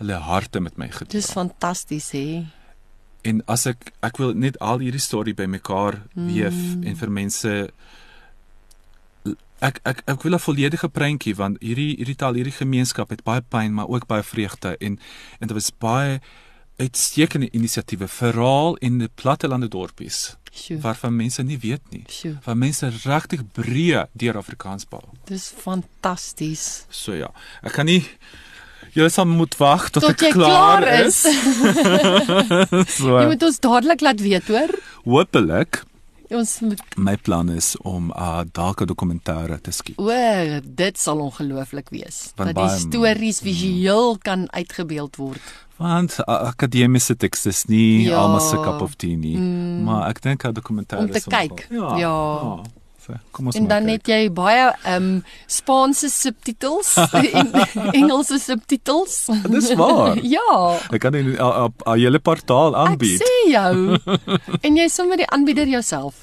[0.00, 1.20] hulle harte met my gedeel.
[1.20, 2.44] Dis fantasties, hè?
[3.22, 6.84] En as ek ek wil net al hierdie storie bymekaar weef mm.
[6.88, 7.54] en vir mense
[9.60, 13.42] ek ek ek wil 'n volledige prentjie want hierdie hierdie taal hierdie gemeenskap het baie
[13.42, 14.98] pyn maar ook baie vreugde en
[15.40, 16.20] en dit was baie
[16.80, 20.80] uitstekende inisiatiewe veral in die plattelande dorpies Sjoe.
[20.80, 22.38] waarvan mense nie weet nie Sjoe.
[22.44, 25.02] waar mense regtig breë deur Afrikaans bou.
[25.26, 26.86] Dis fantasties.
[26.88, 27.30] So ja,
[27.62, 28.04] ek kan nie
[28.94, 31.20] Julle sal moet wag tot, Tot ek jy klaar, klaar is.
[32.98, 34.74] so, Jy moet ons dadelik laat weet, hoor?
[35.04, 35.82] hopelik
[36.30, 39.98] Ons moet my plan is om 'n uh, dalk 'n dokumentêre te skiet.
[39.98, 40.06] o,
[40.62, 42.30] dit sal ongelooflik wees.
[42.36, 45.42] Want dat die baie- stories visueel kan uitgebeeld word.
[45.76, 46.24] Want uh,
[46.54, 48.16] akademiese teks is nie Ja.
[48.22, 49.82] almal se cup of tea nie, mm.
[49.82, 51.66] maar ek dink 'n dokumentêre Om te sal kyk.
[51.68, 51.96] wel- Ja.
[51.98, 52.38] Ja.
[52.46, 52.62] ja.
[53.10, 57.50] So, kom ons En dan het jy baie ehm um, Spaanse subtitels en
[57.98, 59.26] Engelse subtitels.
[59.50, 60.18] Dis waar.
[60.36, 60.78] ja.
[60.94, 63.22] Ek kan op 'n hele portaal Ek aanbied.
[63.22, 63.98] sê jou.
[64.62, 66.14] en jy sommer die aanbieder jouself.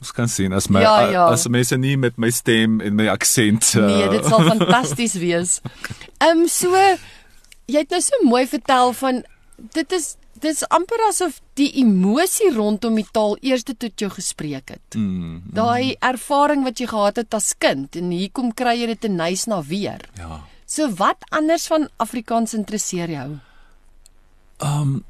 [0.00, 1.24] Ons kan sien as my Ja, ja.
[1.32, 5.60] as mense nie met my stem en my aksent uh, Nee, dit sal fantasties wees.
[6.20, 6.74] Ehm um, so
[7.66, 9.24] jy het nou so mooi vertel van
[9.72, 14.94] dit is dis amper asof die emosie rondom die taal eers tot jou gespreek het.
[14.94, 19.00] mm, Daai ervaring wat jy gehad het as kind en hier kom kry jy dit
[19.00, 20.00] te nys na weer.
[20.18, 20.40] ja.
[20.66, 23.38] So wat anders van Afrikaans interesseer jou?
[24.58, 25.04] Um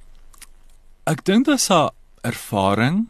[1.06, 1.88] ek dink dit is 'n
[2.22, 3.08] ervaring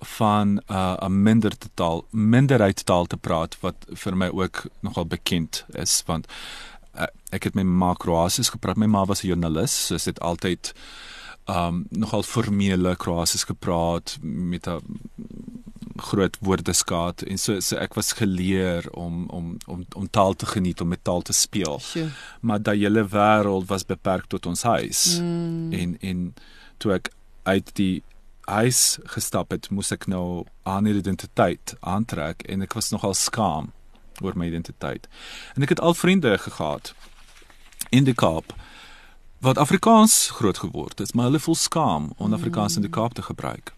[0.00, 5.64] van 'n uh, 'n minder taal, minderheidstaal te praat wat vir my ook nogal bekend
[5.74, 6.26] is want
[6.96, 8.76] uh, ek het met my ma Kroasies gepraat.
[8.76, 10.72] My ma was 'n joernalis, so sy het altyd
[11.50, 15.00] um nogal formele Kroasies gepraat met 'n
[16.00, 20.80] groot woordeskat en so so ek was geleer om om om om taal te geniet
[20.80, 21.78] om met taal te speel.
[21.78, 22.08] Sjoe.
[22.40, 25.20] Maar daai hele wêreld was beperk tot ons huis.
[25.20, 25.72] Mm.
[25.72, 26.34] En en
[26.76, 27.10] toe ek
[27.42, 28.02] uit die
[28.50, 33.72] huis gestap het, moes ek nou 'n ander identiteit aantrek en ek was nogal skaam
[34.20, 35.08] oor my identiteit.
[35.54, 36.94] En ek het al vriende gehad
[37.90, 38.54] in die Kaap
[39.40, 43.22] wat Afrikaans groot geword het, maar hulle voel skaam om Afrikaans in die Kaap te
[43.22, 43.74] gebruik.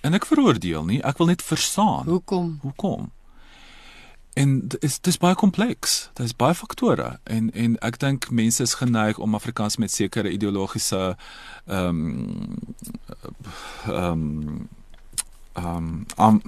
[0.00, 2.08] En ek veroordeel nie, ek wil net verstaan.
[2.08, 2.58] Hoekom?
[2.62, 3.10] Hoekom?
[4.32, 6.10] En dit is dis baie kompleks.
[6.16, 11.16] Daar's baie faktore en en ek dink mense is geneig om Afrikaans met sekere ideologiese
[11.66, 12.58] ehm um,
[13.86, 14.70] ehm um,
[15.52, 16.42] ehm um,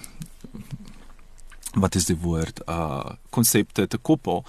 [1.74, 4.44] wat is die woord uh konsepte te koppel.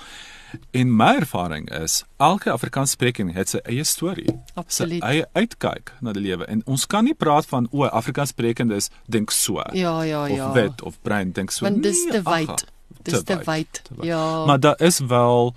[0.72, 5.02] En my ervaring is elke Afrikaans spreker het sy eie storie, Absoluut.
[5.02, 8.92] sy eie uitkyk na die lewe en ons kan nie praat van o, Afrikaans sprekendes
[9.12, 10.48] dink so Ja, ja, ja.
[10.48, 11.66] of wit of brein dink so.
[11.66, 12.66] Want dis Nee, te wyd.
[13.04, 13.82] Dis te wyd.
[14.02, 14.46] Ja.
[14.46, 15.56] Maar daar is wel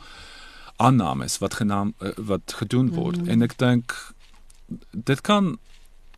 [0.77, 3.29] aannames wat genaam eh, wat gedoen word mm.
[3.29, 3.95] en ek dink
[4.91, 5.57] dit kan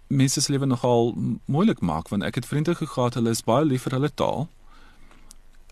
[0.06, 3.86] mense se lewe nogal moeilik maak want ek het vriende gehad hulle is baie lief
[3.88, 4.48] vir hulle taal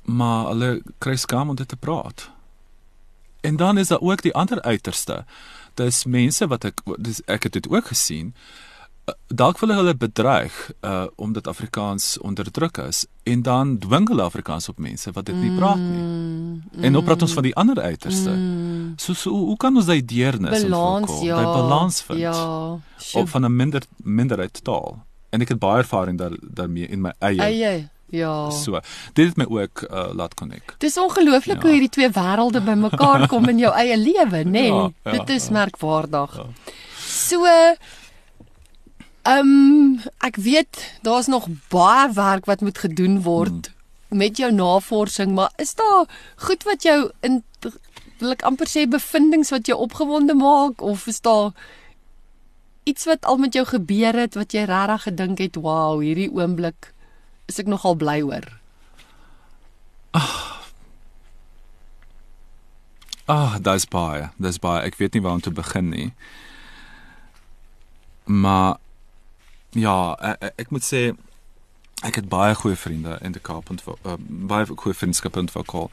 [0.09, 2.31] maar hulle kry skaam om dit te praat.
[3.41, 5.25] En dan is daar ook die ander uiterste.
[5.79, 8.35] Dis mense wat ek dis ek het dit ook gesien.
[9.05, 14.69] eh, Dalk wil hulle bedreig uh omdat Afrikaans onderdruk is en dan dwing hulle Afrikaans
[14.69, 16.03] op mense wat dit nie praat nie.
[16.03, 18.31] Mm, En nou praat ons van die ander uiterste.
[18.31, 21.25] mm, So so hoe kan ons daai deernis ontwikkel?
[21.25, 21.35] ja.
[21.37, 22.33] Daai balans vind Ja.
[22.99, 23.21] Sjoe.
[23.23, 24.99] op van 'n minder minderheid taal.
[25.31, 27.41] En ek het baie ervaring daar daarmee in my eie.
[27.43, 27.89] Eie.
[28.11, 28.51] Ja.
[28.51, 28.81] So,
[29.13, 30.75] dit het my ook uh, laat connect.
[30.79, 31.63] Dis ongelooflik Ja.
[31.63, 34.51] hoe hierdie twee wêrelde bymekaar kom in jou eie lewe, nê?
[34.51, 34.67] Nee?
[34.73, 35.53] Ja, ja, Dit is ja.
[35.53, 36.37] merkwaardig.
[36.37, 36.47] Ja.
[36.99, 43.71] So ehm um, ek weet daar's nog baie werk wat moet gedoen word
[44.09, 44.19] Hmm.
[44.19, 47.43] met jou navorsing, maar is daar goed wat jou in
[48.19, 51.53] wil ek amper sê bevindinge wat jou opgewonde maak of is daar
[52.85, 56.93] iets wat al met jou gebeur het wat jy regtig gedink het, "Wow, hierdie oomblik
[57.49, 58.47] is ek nogal bly oor."
[63.29, 64.31] Ah, dis baie.
[64.41, 64.81] Dis baie.
[64.89, 66.13] Ek weet nie waar om te begin nie.
[68.25, 68.79] Maar
[69.77, 71.03] ja, ek, ek moet sê
[72.09, 74.17] ek het baie goeie vriende in die Kaap en uh,
[74.49, 75.91] baie goeie vriendskappe ontwikkel.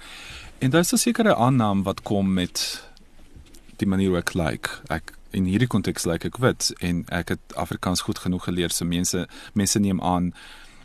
[0.64, 2.84] En daar is 'n sekere aanname wat kom met
[3.84, 4.48] die manier hoe ek lyk.
[4.48, 4.72] Like.
[4.88, 8.72] Ek in hierdie konteks lyk like ek wit en ek het Afrikaans goed genoeg geleer
[8.72, 10.34] so mense mense neem aan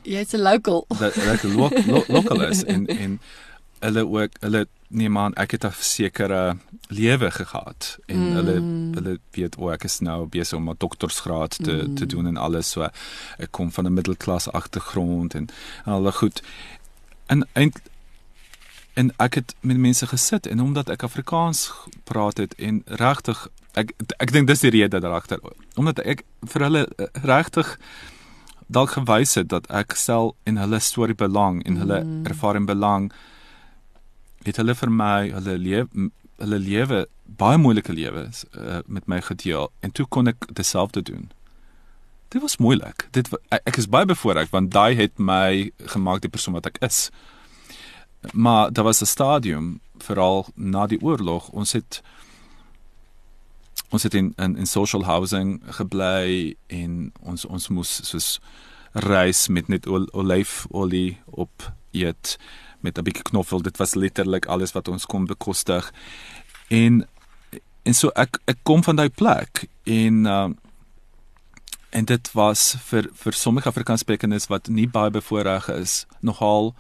[0.03, 0.85] Jy's 'n local.
[0.99, 3.21] dat ek lo, lo, lokal is en en
[3.81, 6.57] hulle ook hulle neem aan ek het 'n sekere
[6.89, 8.35] lewe gehad en mm.
[8.35, 8.57] hulle
[8.95, 11.95] hulle weet o ek is nou besig om 'n doktorsgraad te mm.
[11.95, 12.83] te doen en alles so
[13.39, 15.49] ek kom van 'n middelklas agtergrond en,
[15.85, 16.43] en al goed
[17.27, 17.73] en en
[18.95, 21.73] en ek het met mense gesit en omdat ek Afrikaans
[22.05, 25.39] praat het en regtig ek ek dink dis die rede daaragter
[25.75, 27.79] omdat ek vir hulle eh, regtig
[28.71, 32.27] dalk gewys het dat ek sel in hulle storie belang en hulle mm.
[32.31, 33.11] ervaring belang
[34.47, 37.01] het hulle vir my hulle lewe hulle lewe
[37.41, 41.29] baie moeilike lewens uh, met my gedeel en toe kon ek dieselfde doen.
[42.31, 43.09] Dit was moeilik.
[43.11, 47.11] Dit ek is baie bevoorreg want daai het my gemaak die persoon wat ek is.
[48.33, 52.03] Maar daar was 'n stadium veral na die oorlog ons het
[53.91, 58.41] ons het in in, in social housing gebly en ons ons moes soos
[58.93, 62.37] reis met net ol, olyfolie op eet
[62.81, 63.63] met 'n bietjie knoffel.
[63.63, 65.93] Dit was letterlik alles wat ons kon bekostig.
[66.69, 67.07] En
[67.83, 70.51] en so ek ek kom van daai plek en uh,
[71.91, 76.75] en dit was vir vir sommige Afrikaanssprekendes wat nie baie bevoorreg is nogal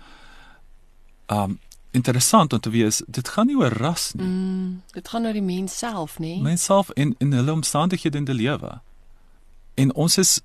[1.26, 1.58] um
[1.92, 5.42] interessant om te weet dit gaan nie oor ras nie Mm, dit gaan oor die
[5.42, 6.26] mens self, nê?
[6.36, 6.42] Nee?
[6.42, 8.80] myself en in hulle omstandighede in die lewe.
[9.74, 10.40] En ons is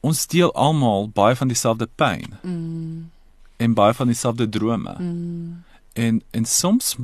[0.00, 3.10] ons deel almal baie van dieselfde pyn Mm,
[3.56, 4.94] en baie van dieselfde drome.
[4.98, 5.62] mm,
[5.94, 6.96] En en soms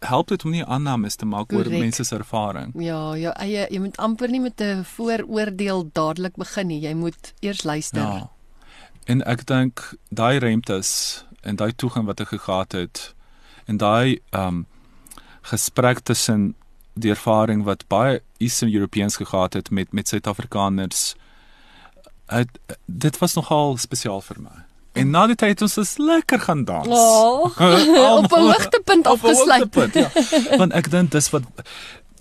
[0.00, 1.80] help dit om nie aannames te maak oor Korrek.
[1.80, 2.72] mense se ervaring.
[2.82, 6.80] ja, jou eie jy moet amper nie met 'n vooroordeel dadelik begin nie.
[6.80, 8.00] Jy moet eers luister.
[8.02, 8.30] Ja.
[9.04, 13.14] En ek dink daai ruimtes en daai toegang wat ek gehad het
[13.66, 14.66] en daai um
[15.42, 16.54] gesprek tussen
[16.94, 21.14] die ervaring wat baie Eastern Europeans gehad het met met Suid-Afrikaners
[22.26, 22.48] het
[22.86, 24.58] dit was nogal spesiaal vir my.
[24.92, 26.86] En na die tyd het ons is lekker gaan dans.
[26.88, 27.44] Oh,
[28.18, 29.74] op 'n hoogtepunt Op 'n afgesluit.
[29.74, 30.56] hoogtepunt, Ja.
[30.58, 31.42] Want ek dink dis wat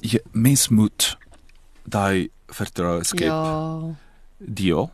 [0.01, 1.17] jy mens moet
[1.83, 3.79] daai vertroue skep Ja.
[4.37, 4.91] deel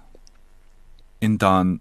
[1.20, 1.80] en dan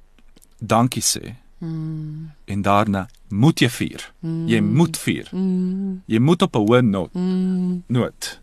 [0.58, 2.30] dankie sê Mm.
[2.44, 4.12] En daarna moet jy vier.
[4.20, 4.48] Mm.
[4.48, 5.28] Jy moet vier.
[5.32, 6.02] Mm.
[6.06, 7.14] Jy moet op 'n hoë noot.
[7.14, 7.82] Mm.
[7.86, 8.40] Noot.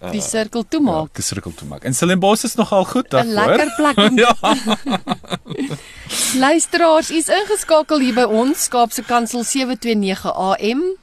[0.00, 1.10] Die sirkel toemaak.
[1.12, 1.84] Ja, die sirkel toemaak.
[1.84, 3.30] En Stellenbosch is nogal goed daarvoor.
[3.30, 3.96] 'n Lekker plek.
[4.24, 4.34] ja.
[6.38, 10.99] Luisteraars, u's ingeskakel hier by ons Kaapse Kansel 729 AM.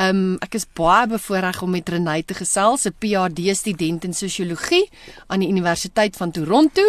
[0.00, 4.88] Um, ek is baie bevoorreg om met Renay te gesels, 'n PhD student in sosiologie
[5.28, 6.82] aan die Universiteit van Toronto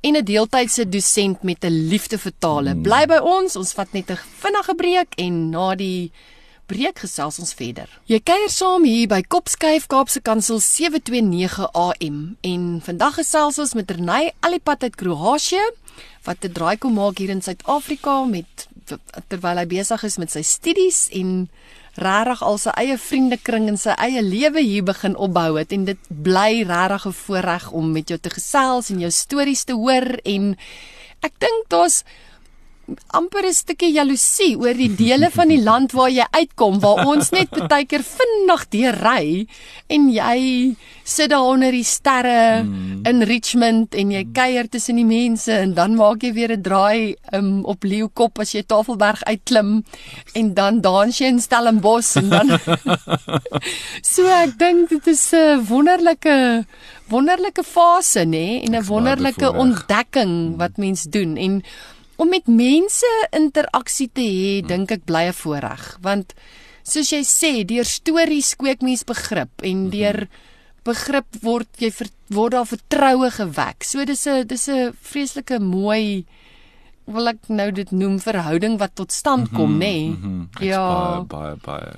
[0.00, 2.70] en 'n deeltydse dosent met 'n liefde vir tale.
[2.70, 2.82] Hmm.
[2.82, 6.10] Bly by ons, ons vat net 'n vinnige breek en na die
[6.66, 7.88] breek gesels ons verder.
[8.06, 13.90] Jy kuier saam hier by Kopskyf Kaapse Kansel 729 AM en vandag gesels ons met
[13.90, 15.70] Renay Alipad uit Kroasie
[16.24, 18.68] wat 'n draai kom maak hier in Suid-Afrika met
[19.28, 21.48] terwyl hy besig is met sy studies en
[21.98, 26.08] regtig al sy eie vriendekring en sy eie lewe hier begin opbou het en dit
[26.08, 30.56] bly regtig 'n voorreg om met jou te gesels en jou stories te hoor en
[31.22, 32.04] ek dink daar's
[33.12, 37.30] amper 'n stukkie jaloesie oor die dele van die land waar jy uitkom waar ons
[37.30, 39.46] net baie keer vinnig deur ry
[39.88, 43.04] en jy sit daar onder die sterre mm.
[43.08, 47.16] in Richmond en jy kuier tussen die mense en dan maak jy weer 'n draai
[47.32, 49.84] um, op Leeukop as jy Tafelberg uitklim
[50.34, 52.48] en dan dans jy in Stellenbosch en dan
[54.12, 56.64] So ek dink dit is 'n wonderlike
[57.08, 61.62] wonderlike fase nê en 'n wonderlike ontdekking wat mens doen en
[62.18, 64.68] om met mense interaksie te hê, hmm.
[64.68, 66.34] dink ek bly 'n voorreg, want
[66.82, 69.90] soos jy sê, deur stories kweek mens begrip en hmm.
[69.94, 70.28] deur
[70.88, 73.84] begrip word jy ver, word daar vertroue gewek.
[73.84, 76.24] So dis 'n dis 'n vreeslike mooi
[77.08, 79.96] wil ek nou dit noem verhouding wat tot stand kom, mm -hmm, nê?
[79.96, 80.08] Nee?
[80.08, 80.64] Mm -hmm.
[80.64, 81.24] Ja.
[81.24, 81.92] Baie baie baie.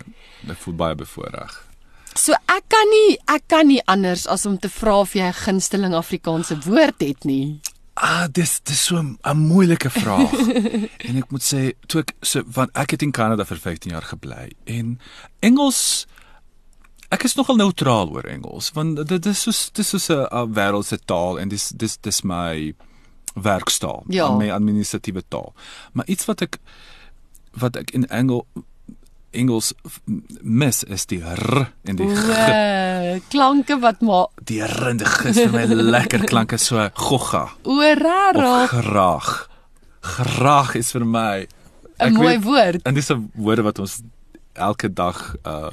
[0.49, 1.67] Ek voel baie bevoorreg.
[2.15, 5.33] So ek kan nie ek kan nie anders as om te vra of jy 'n
[5.33, 7.61] gunsteling Afrikaanse woord het nie.
[8.01, 10.33] Ah, dis dis so 'n moeilike vraag.
[11.09, 14.07] en ek moet sê, toe ek so van ek het in Kanada vir 15 jaar
[14.09, 14.97] gebly en
[15.41, 16.07] Engels
[17.11, 21.39] ek is nogal neutraal oor Engels want dit is so dis is 'n wêreldse taal
[21.39, 22.75] en dis dis dis my
[23.35, 24.31] werkstaal, ja.
[24.37, 25.55] my administratiewe taal.
[25.93, 26.59] Maar iets wat ek
[27.53, 28.47] wat ek in Engels
[29.31, 29.73] Engels
[30.43, 33.21] mis is die r en die g.
[33.31, 37.47] Klanke wat maar die r en die g is vir my lekker klanke so gogga.
[37.63, 38.75] O, rarig.
[38.75, 39.31] Graag.
[40.01, 41.47] Graag is vir my
[42.01, 42.83] 'n mooi weet, woord.
[42.83, 44.01] En dis 'n woorde wat ons
[44.53, 45.71] elke dag uh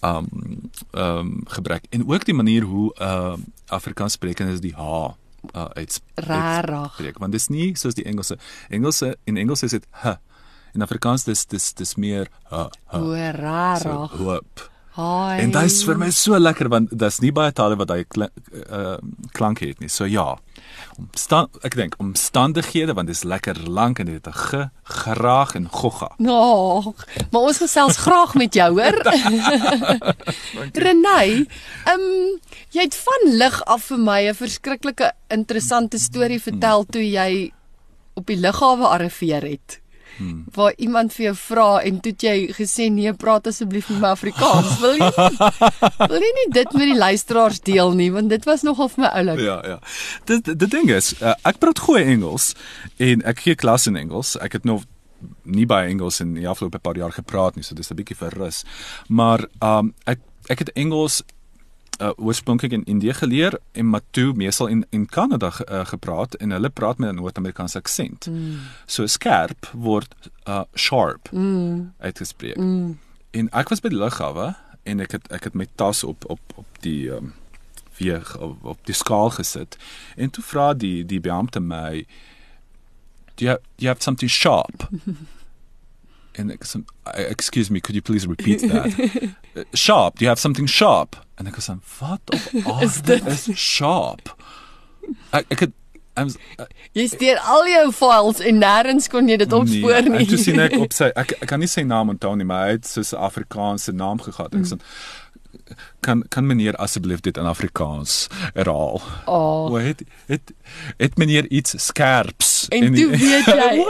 [0.00, 0.28] um
[0.92, 1.84] um gebruik.
[1.90, 3.34] En ook die manier hoe uh
[3.66, 7.00] Afrikaans spreek en is die h uh uit rarig.
[7.18, 8.38] Want dis nie soos die Engelse.
[8.68, 10.14] Engelse in Engels is dit h
[10.74, 12.68] in Afrikaans dis dis dis meer ha.
[12.92, 13.82] Hoe rarig.
[14.10, 14.70] So, hoop.
[14.94, 15.40] Hi.
[15.42, 18.28] En dit is vir my so lekker want dit's nie baie tale wat hy kl
[18.28, 18.94] uh,
[19.34, 19.90] klank het nie.
[19.90, 20.36] So ja.
[20.94, 24.70] Omstand ek dink omstandighede want dit is lekker lank en dit het 'n g
[25.02, 26.12] graag en gogga.
[26.18, 26.94] Nou,
[27.30, 28.96] maar ons gesels graag met jou, hoor.
[30.86, 31.42] Renay,
[31.90, 32.38] ehm um,
[32.70, 37.52] jy het van lig af vir my 'n verskriklike interessante storie vertel toe jy
[38.14, 39.83] op die lughawe arriveer het.
[40.16, 40.44] Hmm.
[40.54, 44.78] Waar iemand vir jou vra en toe jy gesê nee, praat asseblief met my Afrikaans.
[44.82, 45.10] Wil jy
[46.08, 49.12] Wil jy nie dit met die luisteraars deel nie want dit was nogal vir my
[49.20, 49.44] oulik.
[49.44, 49.78] Ja, ja.
[50.30, 52.52] Dit die ding is, uh, ek praat goeie Engels
[53.02, 54.36] en ek gee klas in Engels.
[54.40, 54.84] Ek het nog
[55.42, 58.64] nie baie Engels in die afgelope paar jaar gepraat nie, so dis 'n bietjie verrus.
[59.08, 61.22] Maar um ek ek het Engels
[62.00, 66.68] uh, oorspronklik in Indië geleer en toe meestal in in Kanada uh, gepraat en hulle
[66.68, 68.26] praat met 'n Noord-Amerikaanse aksent.
[68.26, 68.58] Mm.
[68.86, 70.14] So skerp word
[70.48, 71.92] uh, sharp mm.
[71.98, 72.56] uitgespreek.
[72.56, 72.98] Mm.
[73.30, 76.40] En ek was by die lughawe en ek het ek het my tas op op
[76.54, 77.32] op die um,
[77.90, 79.76] veeg op, op die skaal gesit
[80.16, 82.06] en toe vra die die beampte my
[83.34, 84.88] do you have, do you have something sharp
[86.38, 86.50] and
[87.14, 89.34] excuse me could you please repeat that
[89.74, 94.34] sharp do you have something sharp ek was dan wat op aarde is, is sharp
[95.32, 95.80] ek ek het
[96.16, 96.30] I'm
[96.62, 100.26] uh, jy steur al jou files en nêrens kon jy dit opspoor nee, nie.
[100.28, 102.76] Ek sien ek op sy ek ek kan nie sy naam onthou nie, maar hy
[102.76, 104.54] het so 'n Afrikaanse naam gehad.
[104.54, 104.68] Ek mm.
[104.70, 104.78] sê
[106.00, 109.00] kan kan meneer asseblief dit in Afrikaans herhaal?
[109.24, 109.66] Oh.
[109.68, 110.52] Hoe het het
[110.96, 113.84] het meneer iets skerps en, toe die, weet jy.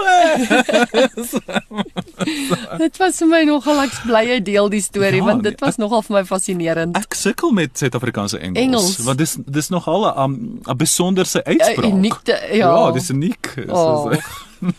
[2.85, 5.87] dit was vir my nogal ek blye deel die storie ja, want dit was nee,
[5.87, 6.97] nogal vir my fascinerend.
[6.99, 11.85] Ek sukkel met Suid-Afrikaanse Engels, Engels want dis dis nogal 'n 'n besonderse uitspraak.
[11.85, 12.71] Uh, uniekte, ja.
[12.71, 13.55] ja, dis uniek.
[13.69, 14.13] Oh.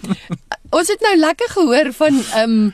[0.78, 2.74] Ons het nou lekker gehoor van ehm um,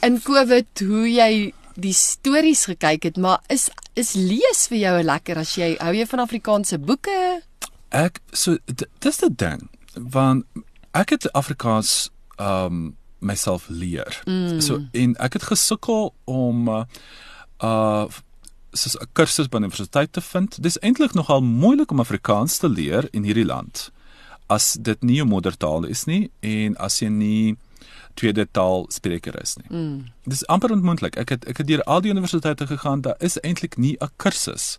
[0.00, 3.68] in Covid hoe jy die stories gekyk het, maar is
[3.98, 7.18] is lees vir jou lekker as jy hou jy van Afrikaanse boeke?
[7.94, 8.58] Ek so
[9.02, 10.46] dis die ding want
[10.94, 14.20] ek het Afrikaans um, myself leer.
[14.26, 14.60] Mm.
[14.62, 16.84] So en ek het gesukkel om uh,
[17.62, 18.06] uh
[18.76, 20.62] soos 'n kursus by 'n universiteit te vind.
[20.62, 23.90] Dis eintlik nogal moeilik om Afrikaans te leer in hierdie land
[24.48, 27.56] as dit nie jou moedertaal is nie en as jy nie
[28.14, 29.78] tweede taal spreker is nie.
[29.78, 30.04] Mm.
[30.24, 31.16] Dis amper onmoontlik.
[31.16, 34.78] Ek het ek het deur al die universiteite gegaan, daar is eintlik nie 'n kursus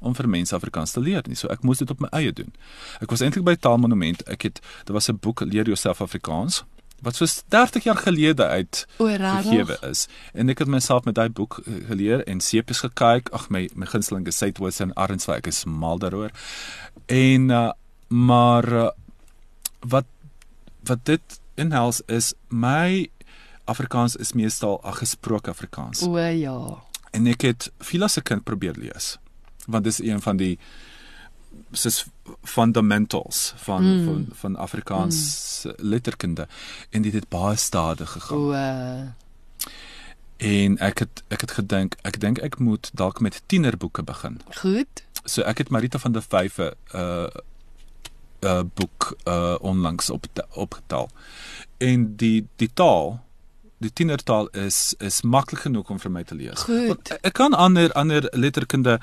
[0.00, 1.34] om vir mense Afrikaans te leer nie.
[1.34, 2.52] So ek moes dit op my eie doen.
[3.00, 4.22] Ek was eintlik by Taalmonument.
[4.28, 6.64] Ek het daar was 'n boek Leer jouself Afrikaans
[7.00, 10.06] wat so 30 jaar gelede uit gegee is.
[10.32, 13.28] En ek het myself met daai boek eh, geleer en seepies gekyk.
[13.28, 15.46] Ag my my gunsteling is Southwest en Arnswyk.
[15.46, 16.30] Ek is mal daaroor.
[17.06, 17.70] En uh,
[18.08, 18.88] maar uh,
[19.80, 20.06] wat
[20.88, 23.10] wat dit inhels is my
[23.68, 26.02] Afrikaans is meestal 'n gesproke Afrikaans.
[26.02, 26.82] O ja.
[27.10, 27.70] En ek het
[28.06, 29.18] se kind probeer lees
[29.68, 30.58] want dis een van die
[31.72, 32.06] sis
[32.42, 34.04] fundamentals van mm.
[34.04, 35.18] van van Afrikaans
[35.64, 35.72] mm.
[35.76, 36.48] letterkunde
[36.90, 38.38] en dit het baie stadig gegaan.
[38.38, 38.52] O.
[38.52, 39.00] Uh.
[40.36, 44.40] En ek het ek het gedink ek dink ek moet dalk met tienerboeke begin.
[44.60, 45.04] Goed.
[45.24, 47.26] So ek het Marita van der Vyve 'n uh,
[48.40, 51.08] uh, boek uh, onlangs op opgetel.
[51.78, 53.18] En die die taal
[53.78, 56.64] die tienertaal is is maklik genoeg om vir my te lees.
[56.66, 57.12] Goed.
[57.22, 58.98] Ek kan ander ander letterkunde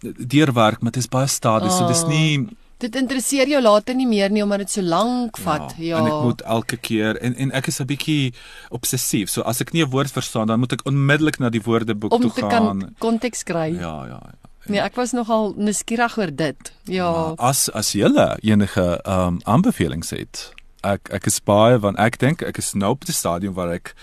[0.00, 1.78] deurwerk, maar dit is baie stadig, oh.
[1.78, 2.54] so dis nie ah.
[2.76, 5.70] Dit interesseer jou later nie meer nie omdat dit so lank vat.
[5.78, 5.94] Ja.
[5.94, 6.00] ja.
[6.02, 8.34] En ek moet elke keer en en ek is 'n bietjie
[8.68, 9.32] obsessief.
[9.32, 12.20] So as ek nie 'n woord verstaan, dan moet ek onmiddellik na die woordeboek Om
[12.20, 13.72] toe gaan om te kan konteks kry.
[13.80, 14.50] Ja, ja, ja.
[14.68, 16.72] Nee, ek was nogal nuuskierig oor dit.
[16.84, 17.10] Ja.
[17.12, 18.10] Maar as as jy
[18.42, 20.50] enige ehm um, aanbevelings het,
[20.82, 23.94] ek ek is baie want ek dink ek is nou op die stadium waar ek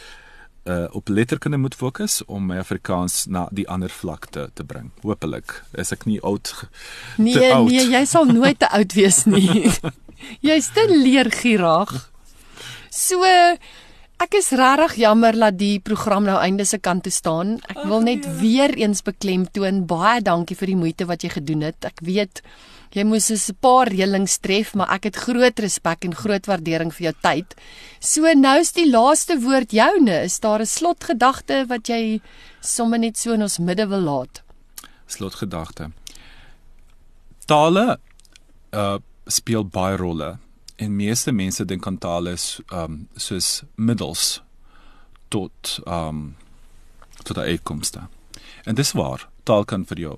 [0.63, 4.91] uh, op letterkunde moet fokus om my Afrikaans na die ander vlak te te bring.
[5.03, 6.53] Hoopelik is ek nie oud
[7.17, 7.69] Nee, oud.
[7.69, 9.69] nee, jy sal nooit te oud wees nie.
[10.47, 11.91] Jy's te leergierig.
[12.93, 13.23] So
[14.19, 17.59] ek is regtig jammer dat die program nou einde se kant toe staan.
[17.67, 21.85] Ek wil net weer eens beklemtoon baie dankie vir die moeite wat jy gedoen het.
[21.85, 22.41] Ek weet
[22.93, 27.05] Jy moes 'n paar reëlings tref, maar ek het groot respek en groot waardering vir
[27.09, 27.55] jou tyd.
[27.99, 30.23] So nou is die laaste woord joune.
[30.23, 32.21] Is daar 'n slotgedagte wat jy
[32.61, 34.43] sommer net so in ons midde wil laat?
[35.07, 35.91] Slotgedagte.
[37.45, 37.97] Tale
[38.71, 40.37] uh speel baie rolle
[40.75, 44.41] en meeste mense dink aan tale as um soos middels
[45.29, 46.35] tot um
[47.23, 48.07] tot 'n uitkomste.
[48.65, 49.29] En dis waar.
[49.43, 50.17] Taal kan vir jou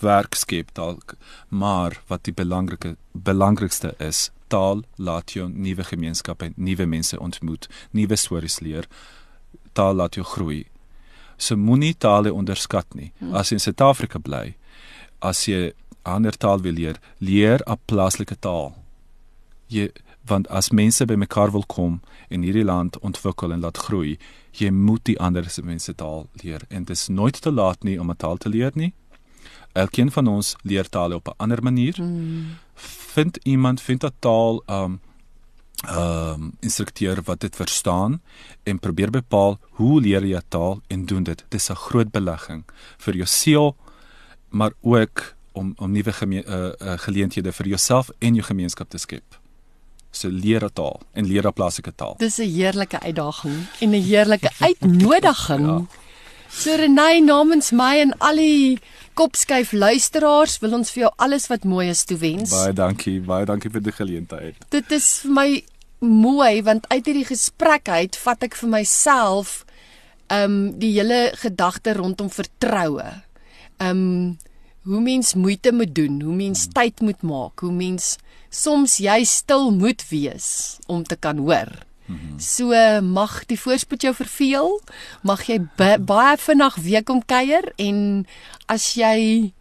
[0.00, 1.14] werk skep dalk
[1.48, 8.16] maar wat die belangrike belangrikste is taal laat jou nuwe gemeenskappe nuwe mense ontmoet nuwe
[8.16, 8.88] stories leer
[9.72, 10.64] taal laat jou groei
[11.36, 13.34] so moenie tale onderskat nie hmm.
[13.34, 14.54] as jy in Suid-Afrika bly
[15.20, 15.72] as jy
[16.02, 18.74] ander taal wil leer leer 'n plaaslike taal
[19.74, 19.90] jy
[20.26, 24.18] want as mense by mekaar wil kom in hierdie land ontwikkel en laat groei
[24.52, 28.10] jy moet die ander mense taal leer en dit is nooit te laat nie om
[28.10, 28.94] 'n taal te leer nie
[29.74, 32.02] elkeen van ons leer tale op 'n ander manier.
[32.02, 32.46] Mm.
[33.14, 35.00] Vind iemand vind 'n taal um
[35.88, 38.22] um instrukteur wat dit verstaan
[38.62, 41.44] en probeer bepaal hoe leer jy taal en doen dit.
[41.48, 42.64] Dit is 'n groot belegging
[42.96, 43.76] vir jou siel
[44.48, 49.40] maar ook om om nuwe uh, uh, geleenthede vir jouself en jou gemeenskap te skep.
[50.14, 52.14] So leer 'n taal en leer 'n plaaslike taal.
[52.18, 55.66] Dis 'n heerlike uitdaging en 'n heerlike uitnodiging.
[55.66, 55.82] ja.
[56.54, 58.78] So Renay namens my en al die
[59.14, 62.50] Kopskyf luisteraars wil ons vir jou alles wat mooi is toewens.
[62.50, 64.54] Baie dankie, baie dankie vir die geleentheid.
[64.70, 65.64] Dit is vir my
[65.98, 69.64] mooi want uit hierdie gesprek uit vat ek vir myself
[70.30, 73.06] um die hele gedagte rondom vertroue.
[73.80, 74.38] Um
[74.84, 78.16] hoe mens moeite moet doen, hoe mens tyd moet maak, hoe mens
[78.50, 81.72] soms jy stil moet wees om te kan hoor.
[82.36, 84.74] So mag die voorspoed jou verveel.
[85.24, 85.60] Mag jy
[86.04, 88.26] baie vinnig weer kom kuier en
[88.68, 89.52] as jy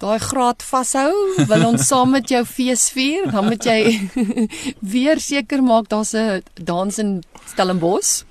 [0.00, 1.12] daai graad vashou,
[1.48, 4.08] wil ons saam met jou fees vier, dan moet jy
[4.94, 8.24] weer seker maak daar's 'n dans in Stellenbosch.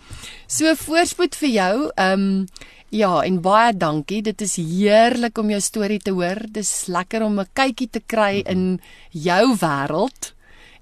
[0.47, 1.91] So voorspoed vir jou.
[1.95, 2.47] Ehm um,
[2.89, 4.21] ja, en baie dankie.
[4.21, 6.41] Dit is heerlik om jou storie te hoor.
[6.51, 8.81] Dis lekker om 'n kykie te kry in
[9.11, 10.33] jou wêreld.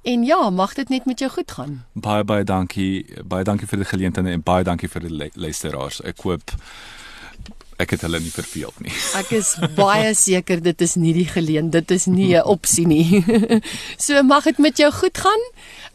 [0.04, 1.86] En ja, mag dit net met jou goed gaan.
[1.94, 3.06] Baie baie dankie.
[3.24, 6.02] Baie dankie vir die geleentheid en baie dankie vir die luisteraars.
[6.02, 6.52] Ek hoop
[7.78, 8.94] ek het hulle nie verveel nie.
[9.22, 13.24] Ek is baie seker dit is nie die geleentheid, dit is nie 'n opsie nie.
[14.06, 15.44] so mag dit met jou goed gaan.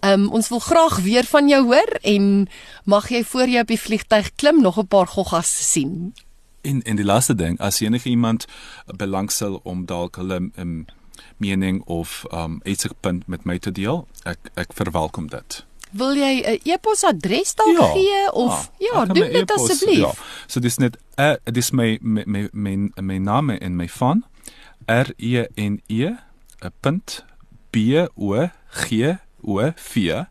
[0.03, 2.49] Um, ons wil graag weer van jou hoor en
[2.85, 6.15] mag jy voor jy op die vliegtyg klim nog 'n paar goggas sien.
[6.63, 8.47] En en die laaste ding, as enige iemand
[8.87, 10.87] belangstel om dalk hulle um,
[11.37, 15.65] mening of um uitsigpunt met my te deel, ek ek verwelkom dit.
[15.93, 17.87] Wil jy 'n e-posadres dalk Ja.
[17.93, 19.99] gee of Ja, ja, kan doen dit e-pos- asseblief.
[19.99, 20.13] Ja.
[20.47, 24.25] So dis net uh, dis my my my my, my naam en my van
[24.87, 27.25] R E N E eh, punt
[27.71, 27.77] B
[28.17, 30.25] O G O V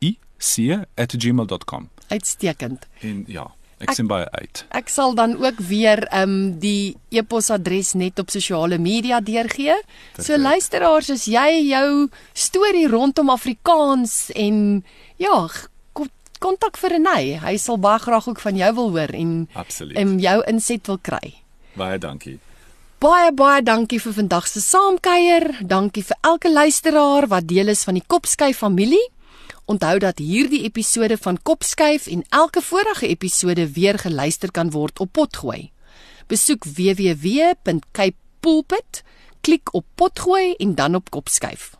[0.00, 0.56] I C
[0.96, 1.88] @gmail.com.
[2.08, 2.86] Uitstekend.
[3.00, 4.64] En ja, ek Ek- sien baie uit.
[4.74, 9.74] Ek sal dan ook weer ehm um, die e-posadres net op sosiale media deurgee.
[10.18, 14.84] So luisteraars, as jy jou storie rondom Afrikaans en
[15.16, 15.46] ja,
[16.38, 17.38] kontak vir Renay.
[17.42, 19.96] Hy sal baie graag ook van jou wil hoor en Absoluut.
[19.98, 21.34] en jou inset wil kry.
[21.78, 22.38] Baie dankie.
[22.98, 25.66] Baie baie dankie vir vandag se saamkuier.
[25.66, 29.02] Dankie vir elke luisteraar wat deel is van die Kopskyf familie.
[29.68, 35.12] Onthou dat hierdie episode van Kopskyf en elke vorige episode weer geluister kan word op
[35.12, 35.70] Potgooi.
[36.26, 39.02] Besoek www.capepulpit,
[39.40, 41.76] klik op Potgooi en dan op Kopskyf.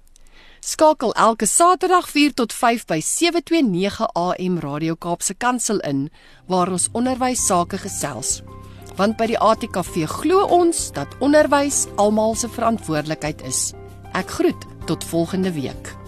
[0.61, 6.11] Skakel elke Saterdag 4 tot 5 by 729 AM Radio Kaapse Kansel in
[6.47, 8.43] waar ons onderwys sake gesels.
[9.01, 13.73] Want by die ATKV glo ons dat onderwys almal se verantwoordelikheid is.
[14.13, 16.08] Ek groet tot volgende week.